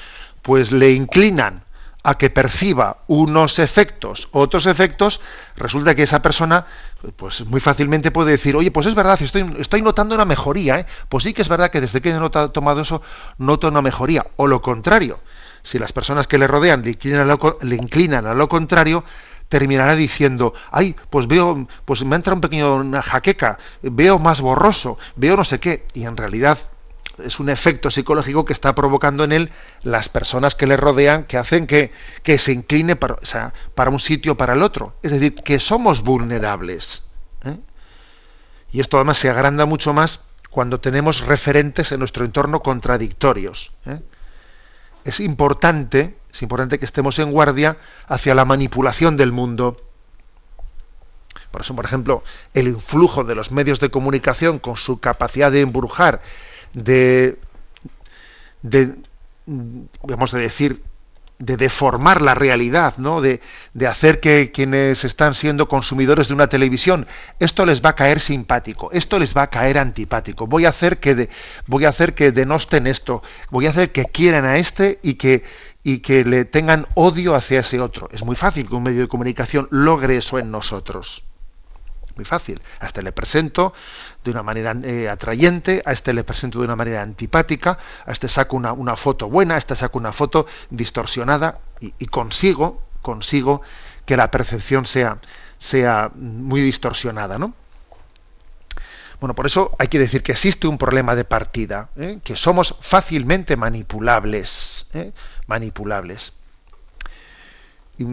[0.42, 1.64] pues le inclinan
[2.02, 5.20] a que perciba unos efectos, otros efectos,
[5.54, 6.64] resulta que esa persona
[7.16, 10.86] pues muy fácilmente puede decir, oye, pues es verdad, estoy, notando una mejoría, ¿eh?
[11.10, 13.02] pues sí que es verdad que desde que he tomado eso
[13.36, 15.20] noto una mejoría, o lo contrario,
[15.62, 19.04] si las personas que le rodean le inclinan a lo contrario,
[19.50, 24.96] terminará diciendo, ay, pues veo, pues me entra un pequeño una jaqueca, veo más borroso,
[25.16, 26.56] veo no sé qué, y en realidad
[27.18, 29.50] es un efecto psicológico que está provocando en él
[29.82, 33.18] las personas que le rodean, que hacen que, que se incline para,
[33.74, 34.94] para un sitio o para el otro.
[35.02, 37.02] Es decir, que somos vulnerables.
[37.44, 37.58] ¿eh?
[38.72, 43.72] Y esto además se agranda mucho más cuando tenemos referentes en nuestro entorno contradictorios.
[43.84, 44.00] ¿eh?
[45.04, 49.76] Es importante, es importante que estemos en guardia hacia la manipulación del mundo.
[51.50, 52.22] Por eso, por ejemplo,
[52.54, 56.22] el influjo de los medios de comunicación con su capacidad de embrujar
[56.74, 57.38] de,
[58.62, 58.94] de
[60.02, 60.82] vamos a decir,
[61.40, 63.20] de deformar la realidad, ¿no?
[63.20, 63.40] De,
[63.72, 67.06] de, hacer que quienes están siendo consumidores de una televisión,
[67.40, 70.46] esto les va a caer simpático, esto les va a caer antipático.
[70.46, 71.30] Voy a hacer que de,
[71.66, 75.42] voy a hacer que denosten esto, voy a hacer que quieran a este y que
[75.82, 78.10] y que le tengan odio hacia ese otro.
[78.12, 81.24] Es muy fácil que un medio de comunicación logre eso en nosotros
[82.20, 82.60] muy fácil.
[82.80, 83.72] A este le presento
[84.24, 88.28] de una manera eh, atrayente, a este le presento de una manera antipática, a este
[88.28, 93.62] saco una, una foto buena, a este saco una foto distorsionada y, consigo, consigo
[94.04, 95.18] que la percepción sea,
[95.58, 97.54] sea muy distorsionada, ¿no?
[99.20, 102.20] Bueno, por eso hay que decir que existe un problema de partida, ¿eh?
[102.24, 105.12] que somos fácilmente manipulables, ¿eh?
[105.46, 106.32] manipulables.
[107.98, 108.04] Y,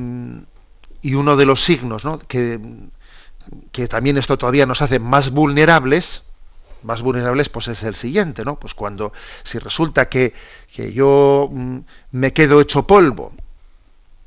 [1.01, 2.19] y, uno de los signos ¿no?
[2.19, 2.59] que
[3.71, 6.23] que también esto todavía nos hace más vulnerables,
[6.83, 8.59] más vulnerables, pues es el siguiente, ¿no?
[8.59, 10.33] Pues cuando, si resulta que,
[10.73, 11.79] que yo mm,
[12.11, 13.33] me quedo hecho polvo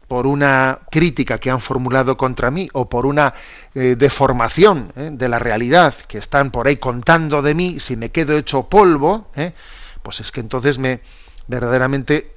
[0.08, 3.32] por una crítica que han formulado contra mí o por una
[3.74, 5.10] eh, deformación ¿eh?
[5.12, 9.28] de la realidad que están por ahí contando de mí, si me quedo hecho polvo,
[9.36, 9.52] ¿eh?
[10.02, 11.00] pues es que entonces me
[11.46, 12.32] verdaderamente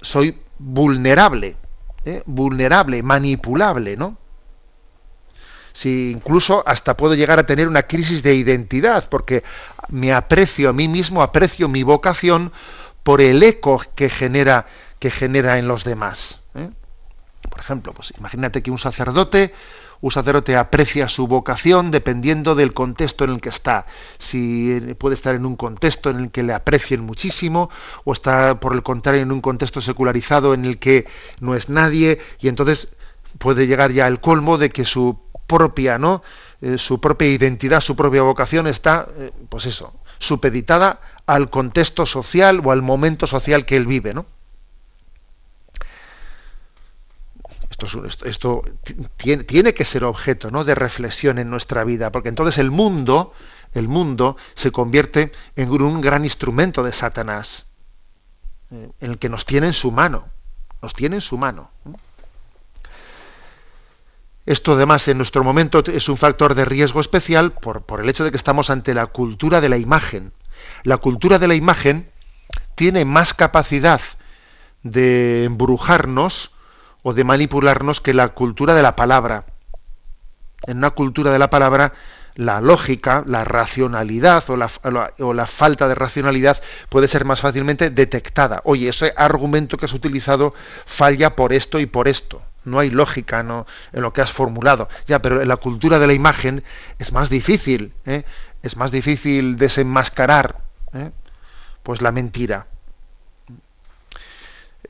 [0.00, 1.56] soy vulnerable
[2.26, 4.16] vulnerable, manipulable, ¿no?
[5.76, 9.44] Si incluso hasta puedo llegar a tener una crisis de identidad, porque
[9.90, 12.50] me aprecio a mí mismo, aprecio mi vocación
[13.02, 14.64] por el eco que genera,
[14.98, 16.40] que genera en los demás.
[16.54, 16.70] ¿eh?
[17.50, 19.52] Por ejemplo, pues imagínate que un sacerdote
[20.00, 23.86] un sacerdote aprecia su vocación dependiendo del contexto en el que está.
[24.16, 27.68] Si puede estar en un contexto en el que le aprecien muchísimo
[28.04, 31.06] o está, por el contrario, en un contexto secularizado en el que
[31.40, 32.88] no es nadie y entonces
[33.38, 36.22] puede llegar ya al colmo de que su propia, ¿no?
[36.60, 42.60] Eh, su propia identidad, su propia vocación está, eh, pues eso, supeditada al contexto social
[42.64, 44.26] o al momento social que él vive, ¿no?
[48.24, 48.62] Esto,
[49.18, 50.64] tiene, que ser objeto ¿no?
[50.64, 53.34] de reflexión en nuestra vida, porque entonces el mundo,
[53.74, 57.66] el mundo se convierte en un gran instrumento de Satanás,
[58.70, 60.26] eh, en el que nos tiene en su mano,
[60.80, 61.70] nos tiene en su mano.
[64.46, 68.30] Esto además en nuestro momento es un factor de riesgo especial por, el hecho de
[68.30, 70.32] que estamos ante la cultura de la imagen.
[70.84, 72.08] La cultura de la imagen
[72.76, 74.00] tiene más capacidad
[74.84, 76.52] de embrujarnos
[77.02, 79.46] o de manipularnos que la cultura de la palabra.
[80.68, 81.92] En una cultura de la palabra,
[82.36, 84.70] la lógica, la racionalidad o la,
[85.18, 88.60] o la, falta de racionalidad puede ser más fácilmente detectada.
[88.64, 92.42] Oye, ese argumento que has utilizado falla por esto y por esto.
[92.64, 93.66] No hay lógica ¿no?
[93.92, 94.88] en lo que has formulado.
[95.06, 96.62] Ya, pero en la cultura de la imagen
[96.98, 98.24] es más difícil, ¿eh?
[98.62, 100.58] es más difícil desenmascarar
[100.92, 101.10] ¿eh?
[101.82, 102.66] pues la mentira.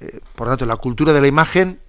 [0.01, 1.81] Eh, por lo tanto, la cultura de la imagen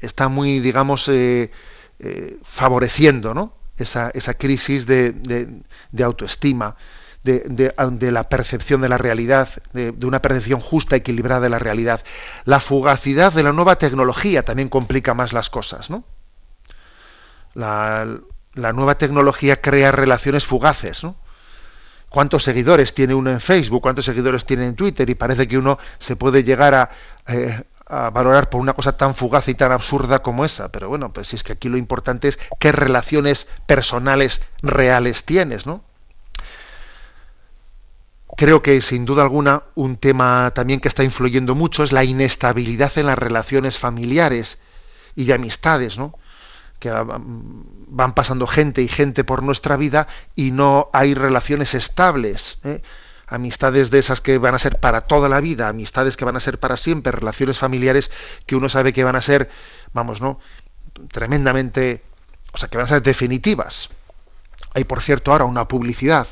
[0.00, 1.50] está muy, digamos, eh,
[1.98, 3.52] eh, favoreciendo ¿no?
[3.76, 5.62] Esa, esa, crisis de,
[6.02, 6.76] autoestima,
[7.22, 12.04] de, la percepción de la realidad, de, una percepción justa, equilibrada de la realidad.
[12.44, 15.90] La fugacidad de la nueva tecnología también complica más las cosas.
[15.90, 16.04] ¿no?
[17.54, 18.18] La,
[18.54, 21.04] la nueva tecnología crea relaciones fugaces.
[21.04, 21.16] ¿no?
[22.14, 25.80] cuántos seguidores tiene uno en Facebook, cuántos seguidores tiene en Twitter, y parece que uno
[25.98, 26.90] se puede llegar a,
[27.26, 27.64] eh,
[28.12, 30.70] valorar por una cosa tan fugaz y tan absurda como esa.
[30.70, 35.66] Pero bueno, pues si es que aquí lo importante es qué relaciones personales reales tienes,
[35.66, 35.82] ¿no?
[38.36, 42.90] Creo que sin duda alguna un tema también que está influyendo mucho es la inestabilidad
[42.98, 44.58] en las relaciones familiares
[45.14, 46.18] y de amistades, ¿no?
[46.80, 52.58] Que van pasando gente y gente por nuestra vida y no hay relaciones estables.
[52.64, 52.82] ¿eh?
[53.26, 56.40] Amistades de esas que van a ser para toda la vida, amistades que van a
[56.40, 58.10] ser para siempre, relaciones familiares
[58.46, 59.50] que uno sabe que van a ser,
[59.92, 60.38] vamos, ¿no?
[61.10, 62.02] Tremendamente,
[62.52, 63.90] o sea, que van a ser definitivas.
[64.74, 66.28] Hay, por cierto, ahora una publicidad,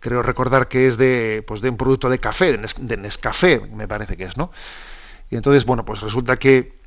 [0.00, 4.16] creo recordar que es de, pues, de un producto de café, de Nescafé, me parece
[4.16, 4.50] que es, ¿no?
[5.30, 6.78] Y entonces, bueno, pues resulta que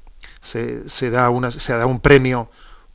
[0.41, 2.49] se, se da, una, se da un premio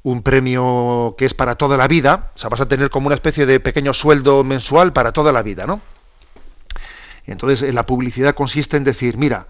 [0.05, 3.14] un premio que es para toda la vida, o sea, vas a tener como una
[3.14, 5.80] especie de pequeño sueldo mensual para toda la vida, ¿no?
[7.27, 9.49] Entonces, la publicidad consiste en decir, mira,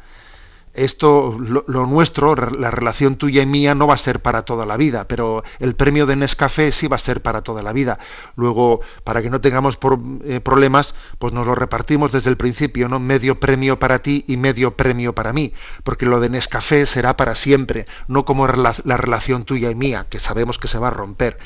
[0.74, 4.78] esto, lo, nuestro, la relación tuya y mía no va a ser para toda la
[4.78, 7.98] vida, pero el premio de Nescafé sí va a ser para toda la vida.
[8.36, 9.78] Luego, para que no tengamos
[10.24, 13.00] eh, problemas, pues nos lo repartimos desde el principio, ¿no?
[13.00, 15.52] Medio premio para ti y medio premio para mí,
[15.84, 20.18] porque lo de Nescafé será para siempre, no como la relación tuya y mía, que
[20.18, 21.38] sabemos que se va a romper.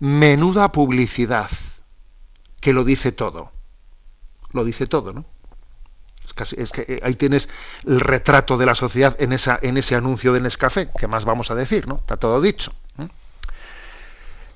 [0.00, 1.50] Menuda publicidad,
[2.60, 3.52] que lo dice todo.
[4.50, 5.24] Lo dice todo, ¿no?
[6.56, 7.48] Es, que eh, ahí tienes
[7.86, 11.86] el retrato de la sociedad en, ese anuncio de Nescafé, que más vamos a decir,
[11.86, 11.96] ¿no?
[11.96, 12.72] Está todo dicho.
[12.98, 13.08] ¿eh?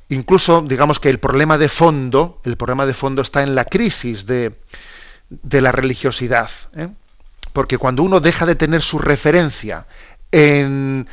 [0.09, 4.27] Incluso, digamos que el problema de fondo, el problema de fondo está en la crisis
[4.27, 4.59] de,
[5.29, 6.51] de la religiosidad.
[6.77, 6.89] ¿eh?
[7.53, 9.87] Porque cuando uno deja de tener su referencia
[10.31, 11.09] en,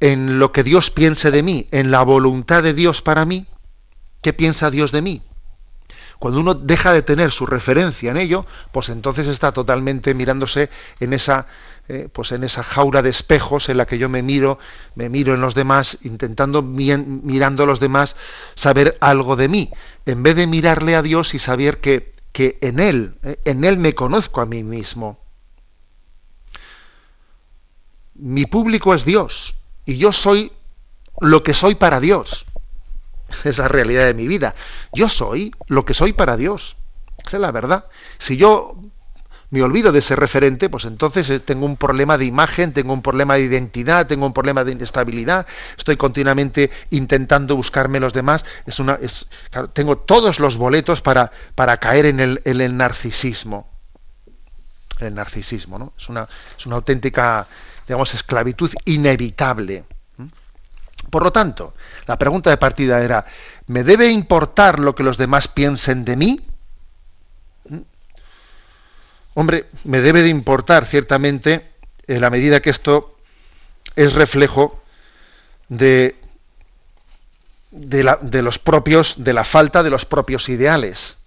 [0.00, 3.46] en lo que Dios piense de mí, en la voluntad de Dios para mí,
[4.22, 5.22] ¿qué piensa Dios de mí?
[6.22, 10.70] Cuando uno deja de tener su referencia en ello, pues entonces está totalmente mirándose
[11.00, 11.48] en esa,
[11.88, 14.60] eh, pues en esa jaula de espejos en la que yo me miro,
[14.94, 18.14] me miro en los demás, intentando mirando a los demás
[18.54, 19.70] saber algo de mí,
[20.06, 23.78] en vez de mirarle a Dios y saber que, que en Él, eh, en Él
[23.78, 25.18] me conozco a mí mismo.
[28.14, 30.52] Mi público es Dios y yo soy
[31.20, 32.46] lo que soy para Dios.
[33.44, 34.54] es la realidad de mi vida.
[34.92, 36.76] Yo soy lo que soy para Dios.
[37.26, 37.86] Esa es la verdad.
[38.18, 38.76] Si yo
[39.52, 43.02] me olvido de ese referente, pues entonces eh, tengo un problema de imagen, tengo un
[43.02, 48.46] problema de identidad, tengo un problema de inestabilidad, estoy continuamente intentando buscarme los demás.
[48.64, 49.28] Es una, es,
[49.74, 53.70] tengo todos los boletos para, para caer en el, el narcisismo.
[55.00, 55.92] El narcisismo, ¿no?
[55.98, 56.26] Es una,
[56.56, 57.46] es una auténtica,
[57.86, 59.84] digamos, esclavitud inevitable.
[61.12, 61.74] Por lo tanto,
[62.06, 63.26] la pregunta de partida era,
[63.66, 66.40] ¿me debe importar lo que los demás piensen de mí?
[67.68, 67.80] ¿Mm?
[69.34, 71.70] Hombre, me debe de importar ciertamente
[72.06, 73.18] en la medida que esto
[73.94, 74.82] es reflejo
[75.68, 76.16] de,
[77.72, 81.18] de, los propios, de la falta de los propios ideales.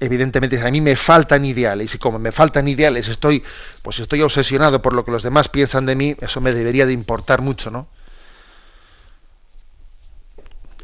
[0.00, 3.42] Evidentemente, a mí me faltan ideales y como me faltan ideales, estoy,
[3.82, 6.92] pues estoy obsesionado por lo que los demás piensan de mí, eso me debería de
[6.92, 7.88] importar mucho, ¿no?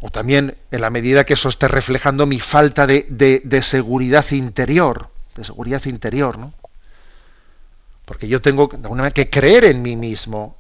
[0.00, 5.08] O también en la medida que eso esté reflejando mi falta de, de seguridad interior,
[5.36, 6.52] de seguridad interior, ¿no?
[8.04, 10.56] Porque yo tengo de alguna manera que creer en mí mismo.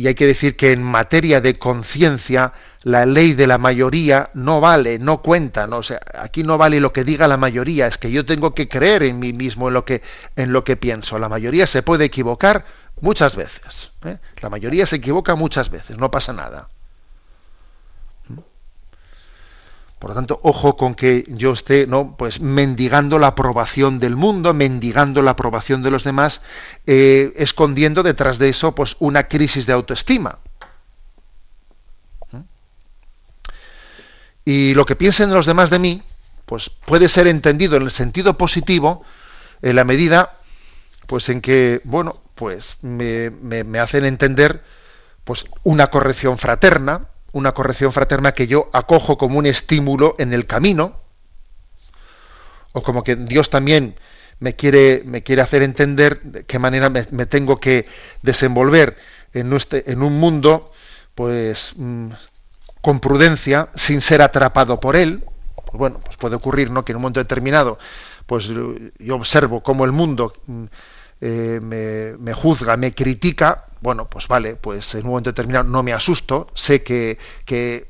[0.00, 4.58] Y hay que decir que en materia de conciencia la ley de la mayoría no
[4.58, 5.68] vale, no cuenta,
[6.14, 9.18] aquí no vale lo que diga la mayoría, es que yo tengo que creer en
[9.18, 10.00] mí mismo, en lo que,
[10.36, 11.18] en lo que pienso.
[11.18, 12.64] La mayoría se puede equivocar
[13.02, 13.92] muchas veces.
[14.06, 14.16] ¿eh?
[14.40, 16.70] La mayoría se equivoca muchas veces, no pasa nada.
[20.00, 22.16] Por lo tanto, ojo con que yo esté, ¿no?
[22.16, 26.40] Pues mendigando la aprobación del mundo, mendigando la aprobación de los demás,
[26.86, 30.38] eh, escondiendo detrás de eso, pues, una crisis de autoestima.
[32.32, 32.38] ¿Mm?
[34.46, 36.02] Y lo que piensen los demás de mí,
[36.46, 39.04] pues puede ser entendido en el sentido positivo,
[39.60, 40.38] en la medida,
[41.08, 44.64] pues en que, bueno, pues me, me hacen entender,
[45.24, 50.46] pues, una corrección fraterna, una corrección fraterna que yo acojo como un estímulo en el
[50.46, 51.00] camino,
[52.72, 53.96] o como que Dios también
[54.38, 57.86] me quiere, me quiere hacer entender de qué manera me, tengo que
[58.22, 58.96] desenvolver
[59.32, 60.72] en, en un mundo
[61.14, 62.10] pues mm,
[62.80, 65.24] con prudencia, sin ser atrapado por él.
[65.56, 66.84] Pues bueno, pues puede ocurrir ¿no?
[66.84, 67.78] que en un momento determinado
[68.26, 70.64] pues yo observo cómo el mundo mm,
[71.20, 75.82] eh, me, me, juzga, me critica, bueno, pues vale, pues en un momento determinado no
[75.82, 77.88] me asusto, sé que, que,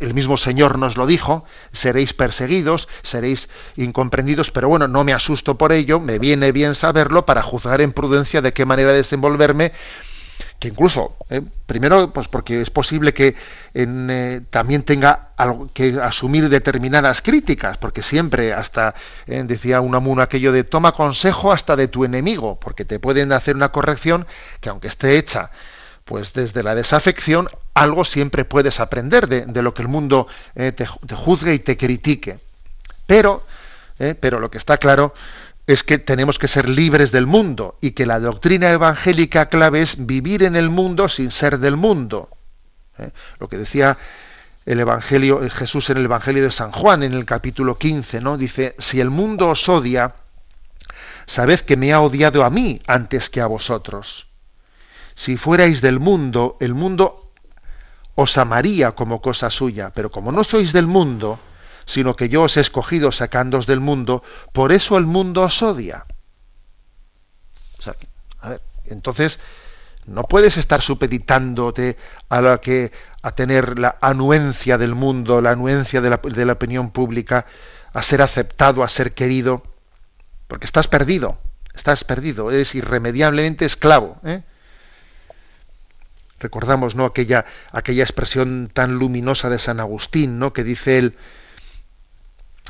[0.00, 5.58] el mismo Señor nos lo dijo, seréis perseguidos, seréis incomprendidos, pero bueno, no me asusto
[5.58, 9.72] por ello, me viene bien saberlo para juzgar en prudencia de qué manera desenvolverme
[10.58, 13.34] que incluso, eh, primero, pues porque es posible que
[13.74, 18.94] eh, también tenga algo que asumir determinadas críticas, porque siempre, hasta
[19.26, 23.54] eh, decía Unamuno aquello de toma consejo hasta de tu enemigo, porque te pueden hacer
[23.54, 24.26] una corrección
[24.60, 25.50] que aunque esté hecha
[26.04, 30.86] pues desde la desafección, algo siempre puedes aprender de, lo que el mundo te, te,
[30.86, 32.38] juzgue y te critique.
[33.08, 33.42] Pero,
[34.20, 35.14] pero lo que está claro
[35.66, 40.06] es que tenemos que ser libres del mundo y que la doctrina evangélica clave es
[40.06, 42.30] vivir en el mundo sin ser del mundo.
[42.98, 43.10] ¿eh?
[43.40, 43.98] Lo que decía
[44.64, 48.36] el Evangelio, eh, Jesús en el Evangelio de San Juan, en el capítulo 15, ¿no?
[48.36, 50.14] Dice, si el mundo os odia,
[51.26, 54.28] sabed que me ha odiado a mí antes que a vosotros.
[55.14, 57.32] Si fuerais del mundo, el mundo
[58.14, 61.40] os amaría como cosa suya, pero como no sois del mundo,
[61.86, 64.22] sino que yo os he escogido sacándoos del mundo,
[64.52, 66.04] por eso el mundo os odia.
[68.40, 69.40] a ver, entonces,
[70.06, 71.96] no puedes estar supeditándote
[72.28, 76.52] a la que a tener la anuencia del mundo, la anuencia de la, de la
[76.52, 77.46] opinión pública,
[77.92, 79.62] a ser aceptado, a ser querido,
[80.48, 81.38] porque estás perdido,
[81.74, 84.18] estás perdido, eres irremediablemente esclavo.
[84.24, 84.42] ¿eh?
[86.38, 87.04] Recordamos ¿no?
[87.04, 90.52] aquella, aquella expresión tan luminosa de San Agustín, ¿no?
[90.52, 91.16] que dice él,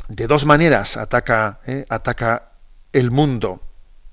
[0.09, 2.51] de dos maneras ataca, eh, ataca
[2.93, 3.61] el mundo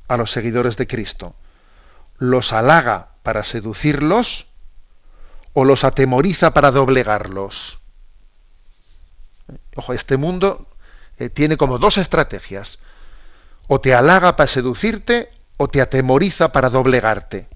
[0.08, 1.36] a los seguidores de Cristo.
[2.18, 4.48] Los halaga para seducirlos
[5.54, 7.80] o los atemoriza para doblegarlos.
[9.76, 10.68] Ojo, este mundo
[11.18, 12.80] eh, tiene como dos estrategias.
[13.68, 17.48] O te halaga para seducirte o te atemoriza para doblegarte.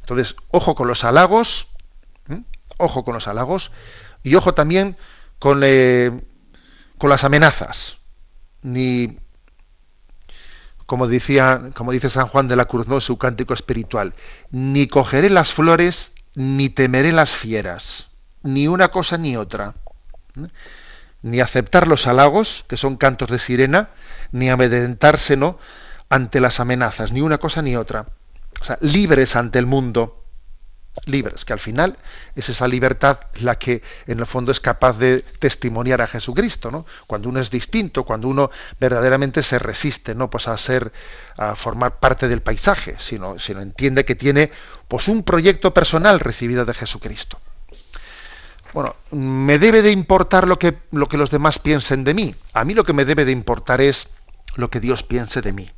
[0.00, 1.68] Entonces, ojo con los halagos,
[2.76, 3.72] ojo con los halagos
[4.22, 4.96] y ojo también
[5.38, 6.12] con eh,
[6.98, 7.98] con las amenazas,
[8.62, 9.18] ni
[10.86, 13.00] como decía, como dice San Juan de la Cruz, ¿no?
[13.00, 14.14] su cántico espiritual,
[14.50, 18.08] ni cogeré las flores, ni temeré las fieras,
[18.42, 19.74] ni una cosa ni otra.
[21.22, 23.90] Ni aceptar los halagos, que son cantos de sirena,
[24.30, 25.58] ni amedrentarse ¿no?
[26.08, 28.06] ante las amenazas, ni una cosa ni otra.
[28.60, 30.25] O sea, libres ante el mundo,
[31.04, 31.98] libres, que al final
[32.34, 36.86] es esa libertad la que en el fondo es capaz de testimoniar a Jesucristo, ¿no?
[37.06, 40.92] Cuando uno es distinto, cuando uno verdaderamente se resiste, no pues a ser
[41.36, 44.50] a formar parte del paisaje, sino, sino entiende que tiene
[44.88, 47.38] pues un proyecto personal recibido de Jesucristo.
[48.72, 52.34] Bueno, me debe de importar lo que, lo que los demás piensen de mí.
[52.52, 54.08] A mí lo que me debe de importar es
[54.54, 55.70] lo que Dios piense de mí.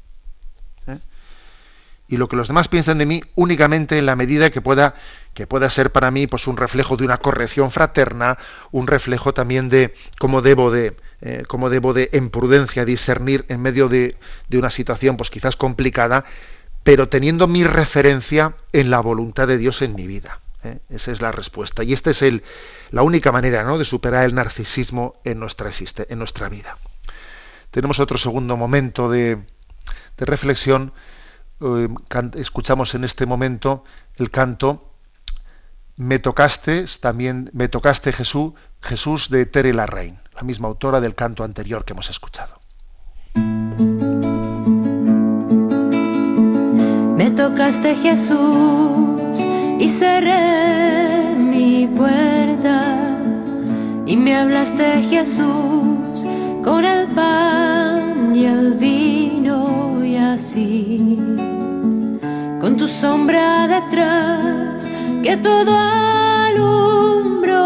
[2.08, 4.94] Y lo que los demás piensen de mí únicamente en la medida que pueda
[5.34, 8.38] que pueda ser para mí pues un reflejo de una corrección fraterna,
[8.72, 13.60] un reflejo también de cómo debo de eh, cómo debo de en prudencia discernir en
[13.60, 14.16] medio de,
[14.48, 16.24] de una situación pues quizás complicada,
[16.82, 20.40] pero teniendo mi referencia en la voluntad de Dios en mi vida.
[20.64, 20.78] ¿eh?
[20.90, 21.82] Esa es la respuesta.
[21.84, 22.42] Y esta es el,
[22.90, 23.78] la única manera ¿no?
[23.78, 26.76] de superar el narcisismo en nuestra, existe, en nuestra vida.
[27.70, 29.36] Tenemos otro segundo momento de,
[30.16, 30.92] de reflexión
[31.60, 31.88] eh,
[32.36, 33.84] escuchamos en este momento
[34.16, 34.92] el canto
[35.96, 41.44] Me tocaste, también Me tocaste Jesús, Jesús de Tere Larraín, la misma autora del canto
[41.44, 42.58] anterior que hemos escuchado.
[47.16, 49.40] Me tocaste Jesús
[49.80, 53.18] y cerré mi puerta
[54.06, 56.24] y me hablaste Jesús
[56.64, 59.77] con el pan y el vino
[60.18, 61.18] así
[62.60, 64.88] con tu sombra detrás,
[65.22, 67.56] que todo alumbró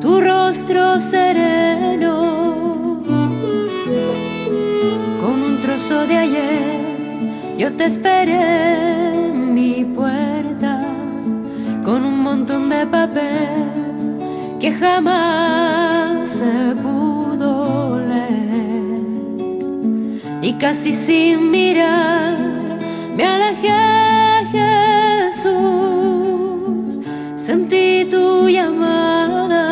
[0.00, 2.14] tu rostro sereno.
[5.20, 10.84] Con un trozo de ayer, yo te esperé en mi puerta,
[11.84, 14.18] con un montón de papel
[14.60, 17.09] que jamás se pudo
[20.42, 22.38] Y casi sin mirar,
[23.14, 23.68] me alejé
[25.32, 26.98] Jesús,
[27.36, 29.69] sentí tu llamada.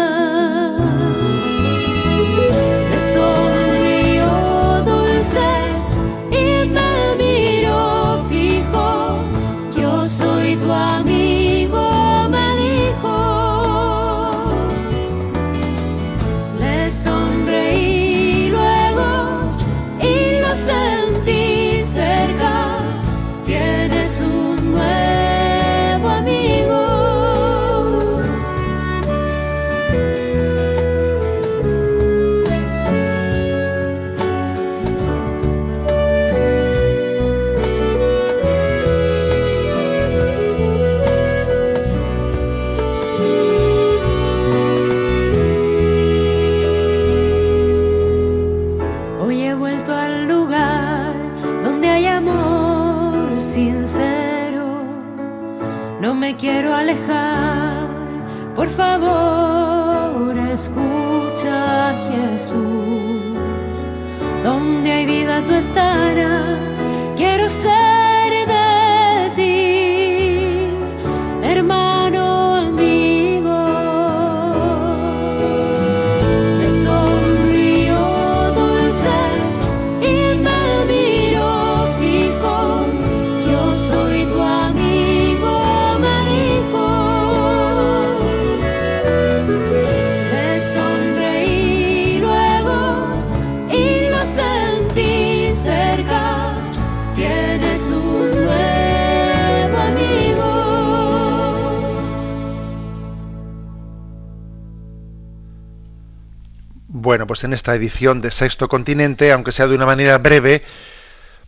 [107.29, 110.62] Pues en esta edición de Sexto Continente, aunque sea de una manera breve,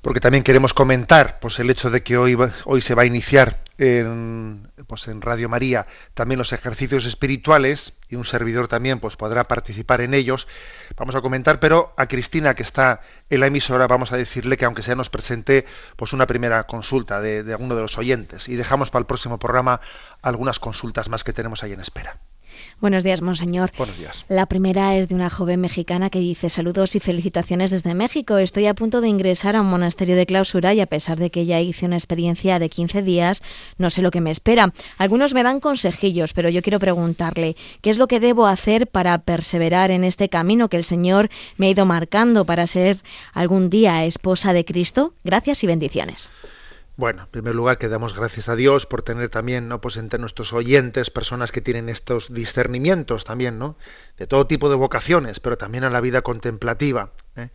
[0.02, 3.58] porque también queremos comentar pues el hecho de que hoy, hoy se va a iniciar
[3.78, 9.44] en, pues en Radio María también los ejercicios espirituales y un servidor también pues podrá
[9.44, 10.48] participar en ellos.
[10.96, 14.64] Vamos a comentar, pero a Cristina que está en la emisora vamos a decirle que
[14.64, 15.66] aunque sea nos presente
[15.96, 19.38] pues una primera consulta de, de alguno de los oyentes y dejamos para el próximo
[19.38, 19.80] programa
[20.22, 22.18] algunas consultas más que tenemos ahí en espera.
[22.80, 23.70] Buenos días, monseñor.
[23.76, 24.24] Buenos días.
[24.28, 28.38] La primera es de una joven mexicana que dice saludos y felicitaciones desde México.
[28.38, 31.46] Estoy a punto de ingresar a un monasterio de clausura y a pesar de que
[31.46, 33.42] ya hice una experiencia de 15 días,
[33.78, 34.72] no sé lo que me espera.
[34.98, 39.18] Algunos me dan consejillos, pero yo quiero preguntarle, ¿qué es lo que debo hacer para
[39.18, 42.98] perseverar en este camino que el Señor me ha ido marcando para ser
[43.32, 45.14] algún día esposa de Cristo?
[45.24, 46.30] Gracias y bendiciones.
[47.00, 49.80] Bueno, en primer lugar que damos gracias a Dios por tener también, ¿no?
[49.80, 53.78] Pues entre nuestros oyentes personas que tienen estos discernimientos también, ¿no?
[54.18, 57.12] De todo tipo de vocaciones, pero también a la vida contemplativa.
[57.36, 57.48] ¿eh?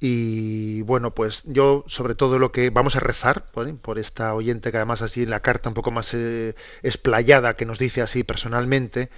[0.00, 4.78] Y bueno, pues yo sobre todo lo que vamos a rezar por esta oyente que
[4.78, 9.10] además así en la carta un poco más eh, explayada que nos dice así personalmente,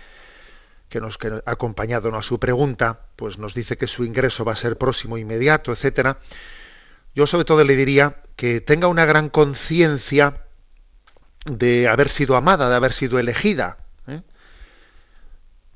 [0.90, 4.52] que nos que ha acompañado a su pregunta, pues nos dice que su ingreso va
[4.52, 6.18] a ser próximo, inmediato, etcétera.
[7.14, 10.44] Yo sobre todo le diría que tenga una gran conciencia
[11.44, 13.78] de haber sido amada, de haber sido elegida.
[14.06, 14.22] ¿eh?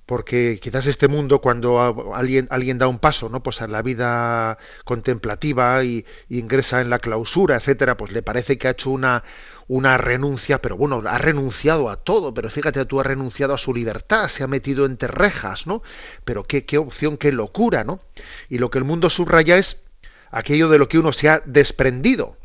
[0.06, 4.56] porque quizás este mundo cuando alguien alguien da un paso no pues a la vida
[4.84, 9.24] contemplativa y, ingresa en la clausura etcétera pues le parece que ha hecho una
[9.66, 13.74] una renuncia pero bueno ha renunciado a todo pero fíjate tú ha renunciado a su
[13.74, 15.82] libertad se ha metido entre rejas no
[16.24, 18.00] pero qué, qué opción qué locura no
[18.48, 19.78] y lo que el mundo subraya es
[20.30, 22.36] aquello de lo que uno se ha desprendido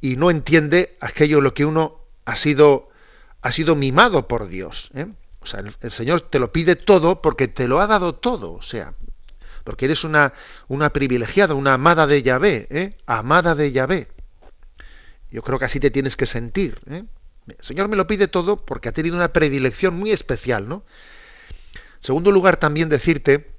[0.00, 2.88] y no entiende aquello de lo que uno ha sido
[3.40, 5.06] ha sido mimado por Dios ¿eh?
[5.42, 8.52] O sea, el, Señor te lo pide todo porque te lo ha dado todo.
[8.52, 8.94] O sea,
[9.64, 10.32] porque eres una,
[10.68, 12.96] una privilegiada, una amada de Yahvé, ¿eh?
[13.06, 14.08] amada de Yahvé.
[15.30, 16.80] Yo creo que así te tienes que sentir.
[16.88, 17.04] ¿eh?
[17.48, 20.84] El Señor me lo pide todo porque ha tenido una predilección muy especial, ¿no?
[22.00, 23.51] Segundo lugar, también decirte,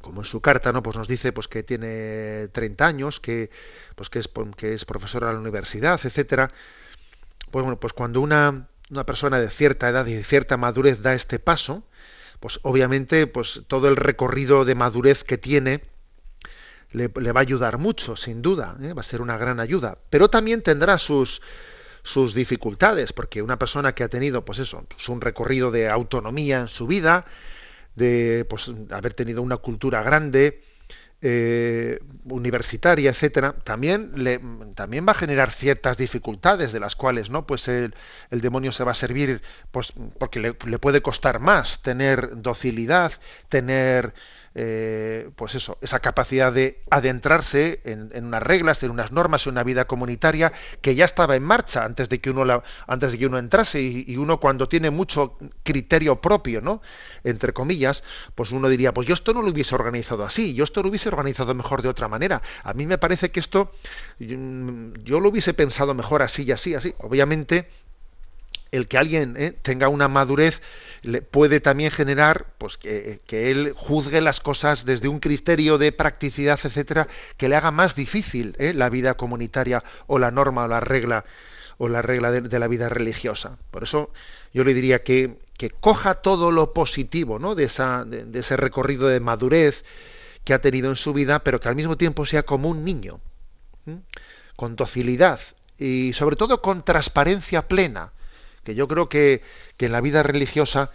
[0.00, 0.82] como en su carta, ¿no?
[0.82, 3.50] Pues nos dice pues, que tiene 30 años, que,
[3.94, 6.50] pues, que, es, que es profesora de la universidad, etcétera.
[7.50, 11.14] Pues bueno, pues cuando una, una persona de cierta edad y de cierta madurez da
[11.14, 11.84] este paso,
[12.40, 15.84] pues obviamente pues todo el recorrido de madurez que tiene
[16.92, 18.94] le, va a ayudar mucho, sin duda, ¿eh?
[18.94, 21.40] va a ser una gran ayuda, pero también tendrá sus
[22.02, 26.60] sus dificultades, porque una persona que ha tenido, pues eso, pues un recorrido de autonomía
[26.60, 27.26] en su vida,
[27.94, 30.60] de pues, haber tenido una cultura grande,
[31.22, 34.40] eh, universitaria, etcétera, también le,
[34.74, 37.46] también va a generar ciertas dificultades de las cuales, ¿no?
[37.46, 37.94] Pues el,
[38.30, 43.12] el demonio se va a servir, pues porque le, le puede costar más tener docilidad,
[43.50, 44.14] tener
[44.54, 49.62] eh, pues eso, esa capacidad de adentrarse en, unas reglas, en unas normas, en una
[49.62, 53.26] vida comunitaria que ya estaba en marcha antes de que uno la, antes de que
[53.26, 56.82] uno entrase y, uno cuando tiene mucho criterio propio, ¿no?
[57.22, 58.02] Entre comillas,
[58.34, 61.08] pues uno diría, pues yo esto no lo hubiese organizado así, yo esto lo hubiese
[61.08, 62.42] organizado mejor de otra manera.
[62.64, 63.72] A mí me parece que esto
[64.18, 66.94] yo, lo hubiese pensado mejor así y así, así.
[66.98, 67.68] Obviamente
[68.72, 69.52] el que alguien ¿eh?
[69.62, 70.62] tenga una madurez
[71.02, 76.58] le puede también generar pues que, él juzgue las cosas desde un criterio de practicidad
[76.62, 78.74] etcétera que le haga más difícil ¿eh?
[78.74, 81.24] la vida comunitaria o la norma o la regla
[81.78, 84.10] o la regla de, la vida religiosa por eso
[84.52, 85.38] yo le diría que,
[85.80, 87.54] coja todo lo positivo ¿no?
[87.54, 89.84] de, esa, de, ese recorrido de madurez
[90.44, 93.20] que ha tenido en su vida pero que al mismo tiempo sea como un niño
[94.56, 95.40] con docilidad
[95.78, 98.12] y sobre todo con transparencia plena
[98.64, 99.42] que yo creo que,
[99.78, 100.90] en la vida religiosa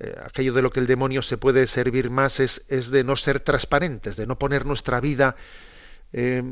[0.00, 3.16] eh, aquello de lo que el demonio se puede servir más es, es de no
[3.16, 5.34] ser transparentes, de no poner nuestra vida
[6.12, 6.42] eh,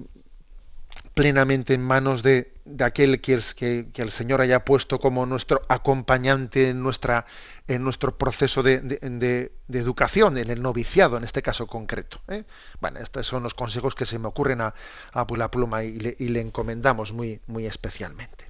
[1.14, 5.62] plenamente en manos de, de aquel que, que, que, el Señor haya puesto como nuestro
[5.68, 7.26] acompañante en, nuestra,
[7.68, 12.20] en nuestro proceso de, de, educación, en el noviciado, en este caso concreto.
[12.28, 12.44] ¿eh?
[12.80, 14.74] Bueno, estos son los consejos que se me ocurren a,
[15.12, 18.45] a la pluma y le, y le encomendamos muy, muy especialmente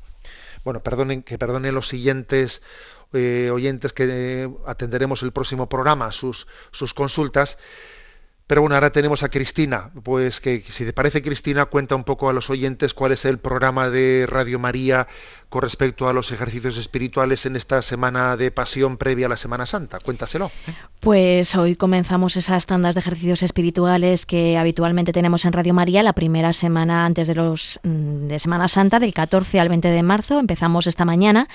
[0.67, 2.61] bueno, perdonen, que perdonen los siguientes
[3.13, 7.57] eh, oyentes que atenderemos el próximo programa, sus, sus consultas.
[8.47, 12.29] Pero bueno, ahora tenemos a Cristina, pues que si te parece Cristina, cuenta un poco
[12.29, 15.09] a los oyentes cuál es el programa de Radio María
[15.49, 19.67] con respecto a los ejercicios espirituales en esta semana de pasión previa a la Semana
[19.67, 19.99] Santa.
[20.05, 20.53] Cuéntaselo.
[20.67, 20.75] ¿eh?
[21.01, 26.13] Pues hoy comenzamos esas tandas de ejercicios espirituales que habitualmente tenemos en Radio María la
[26.13, 30.39] primera semana antes de los mm, de Semana Santa, del 14 al 20 de marzo.
[30.39, 31.49] Empezamos esta mañana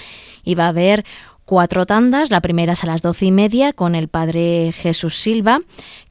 [0.44, 1.06] y va a haber
[1.52, 2.30] cuatro tandas.
[2.30, 5.60] La primera es a las doce y media con el padre Jesús Silva,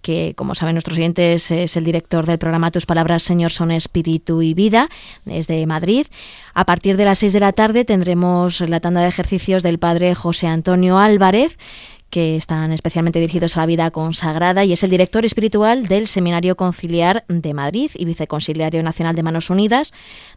[0.02, 4.42] que como saben nuestros oyentes es el director del programa Tus Palabras, Señor, son Espíritu
[4.42, 4.90] y Vida,
[5.24, 6.06] desde Madrid.
[6.52, 10.14] A partir de las seis de la tarde tendremos la tanda de ejercicios del padre
[10.14, 11.56] José Antonio Álvarez,
[12.10, 16.56] que están especialmente dirigidos a la vida consagrada y es el director espiritual del Seminario
[16.56, 19.92] Conciliar de Madrid y viceconciliario nacional de Manos Unidas.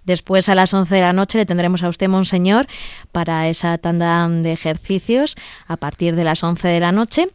[0.05, 2.67] Después a las 11 de la noche le tendremos a usted, Monseñor,
[3.11, 5.35] para esa tanda de ejercicios
[5.67, 7.29] a partir de las 11 de la noche.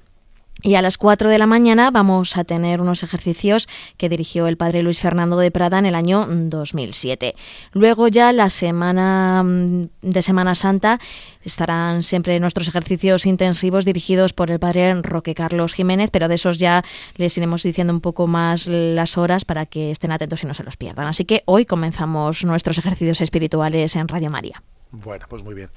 [0.60, 4.56] Y a las 4 de la mañana vamos a tener unos ejercicios que dirigió el
[4.56, 7.36] padre Luis Fernando de Prada en el año 2007.
[7.72, 10.98] Luego ya la semana mm, de Semana Santa
[11.44, 16.58] estarán siempre nuestros ejercicios intensivos dirigidos por el padre Roque Carlos Jiménez, pero de esos
[16.58, 16.82] ya
[17.16, 20.64] les iremos diciendo un poco más las horas para que estén atentos y no se
[20.64, 21.06] los pierdan.
[21.06, 24.60] Así que hoy comenzamos nuestros ejercicios espirituales en Radio María.
[24.90, 25.70] Bueno, pues muy bien.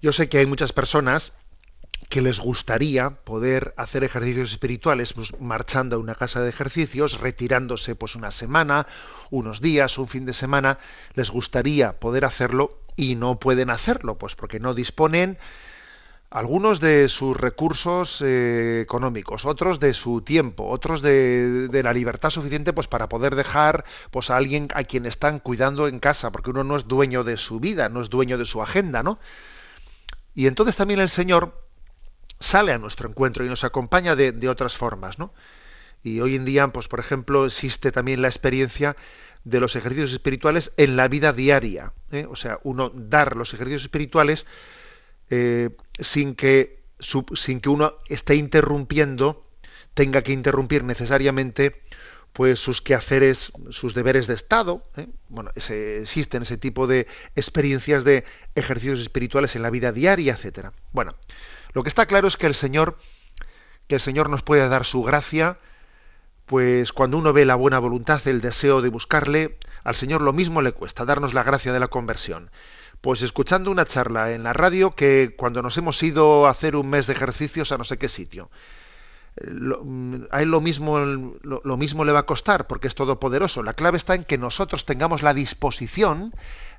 [0.00, 1.32] Yo sé que hay muchas personas
[2.08, 7.94] que les gustaría poder hacer ejercicios espirituales pues, marchando a una casa de ejercicios, retirándose
[7.94, 8.86] pues una semana,
[9.30, 10.78] unos días, un fin de semana,
[11.14, 15.38] les gustaría poder hacerlo y no pueden hacerlo, pues porque no disponen
[16.30, 22.30] algunos de sus recursos eh, económicos, otros de su tiempo, otros de, de, la libertad
[22.30, 26.50] suficiente pues para poder dejar pues a alguien a quien están cuidando en casa, porque
[26.50, 29.18] uno no es dueño de su vida, no es dueño de su agenda, ¿no?
[30.34, 31.65] Y entonces también el Señor
[32.40, 35.32] sale a nuestro encuentro y nos acompaña de, otras formas, ¿no?
[36.02, 38.96] Y hoy en día, pues por ejemplo, existe también la experiencia
[39.44, 41.92] de los ejercicios espirituales en la vida diaria.
[42.12, 42.26] ¿eh?
[42.28, 44.46] O sea, uno dar los ejercicios espirituales
[45.30, 49.44] eh, sin, que, sin que uno esté interrumpiendo,
[49.94, 51.80] tenga que interrumpir necesariamente
[52.32, 54.84] pues sus quehaceres, sus deberes de Estado.
[54.96, 55.08] ¿eh?
[55.28, 58.24] Bueno, existen ese tipo de experiencias de
[58.54, 60.74] ejercicios espirituales en la vida diaria, etcétera.
[60.92, 61.14] Bueno,
[61.76, 62.96] lo que está claro es que el Señor,
[63.86, 65.58] que el Señor nos puede dar su gracia,
[66.46, 70.62] pues cuando uno ve la buena voluntad, el deseo de buscarle, al Señor lo mismo
[70.62, 72.50] le cuesta darnos la gracia de la conversión.
[73.02, 76.88] Pues escuchando una charla en la radio que cuando nos hemos ido a hacer un
[76.88, 78.48] mes de ejercicios a no sé qué sitio,
[79.38, 83.62] a él lo mismo, lo, mismo le va a costar porque es todopoderoso.
[83.62, 86.32] La clave está en que nosotros tengamos la disposición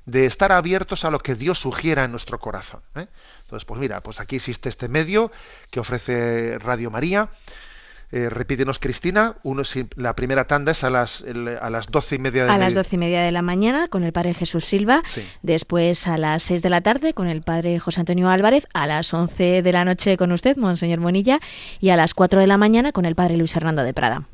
[0.08, 2.80] de estar abiertos a lo que Dios sugiera en nuestro corazón.
[2.96, 3.06] ¿eh?
[3.42, 5.30] Entonces, pues mira, pues aquí existe este medio
[5.70, 7.30] que ofrece Radio María
[8.10, 9.62] eh, repítenos, Cristina, uno,
[9.96, 11.22] la primera tanda es a las,
[11.60, 14.02] a las doce y media de A las doce y media de la mañana con
[14.02, 15.02] el padre Jesús Silva,
[15.42, 19.12] después a las seis de la tarde con el padre José Antonio Álvarez, a las
[19.12, 21.38] once de la noche con usted, Monseñor Monilla,
[21.80, 24.26] y a las cuatro de la mañana con el padre Luis Hernando de Prada.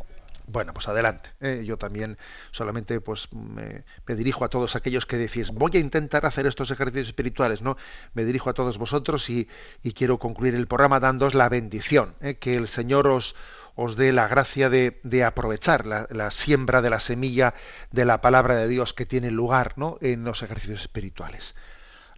[0.46, 1.30] Bueno, pues adelante.
[1.40, 1.62] ¿eh?
[1.64, 2.18] yo también
[2.50, 3.84] solamente pues me,
[4.14, 7.76] dirijo a todos aquellos que decís, voy a intentar hacer estos ejercicios espirituales, ¿no?
[8.12, 9.48] Me dirijo a todos vosotros y,
[9.94, 12.34] quiero concluir el programa dándoos la bendición, ¿eh?
[12.34, 13.36] que el Señor os,
[13.74, 17.54] os dé la gracia de, aprovechar la, siembra de la semilla
[17.90, 19.98] de la palabra de Dios que tiene lugar ¿no?
[20.00, 21.54] en los ejercicios espirituales.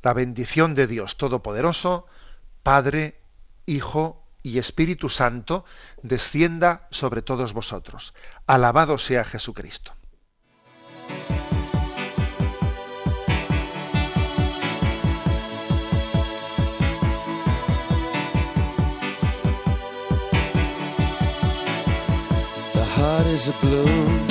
[0.03, 2.07] La bendición de Dios Todopoderoso,
[2.63, 3.21] Padre,
[3.65, 5.65] Hijo y Espíritu Santo,
[6.03, 8.15] descienda sobre todos vosotros.
[8.47, 9.93] Alabado sea Jesucristo.
[23.37, 24.29] is a balloon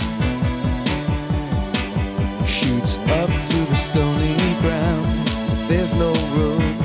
[2.45, 5.27] Shoots up through the stony ground
[5.67, 6.84] There's no room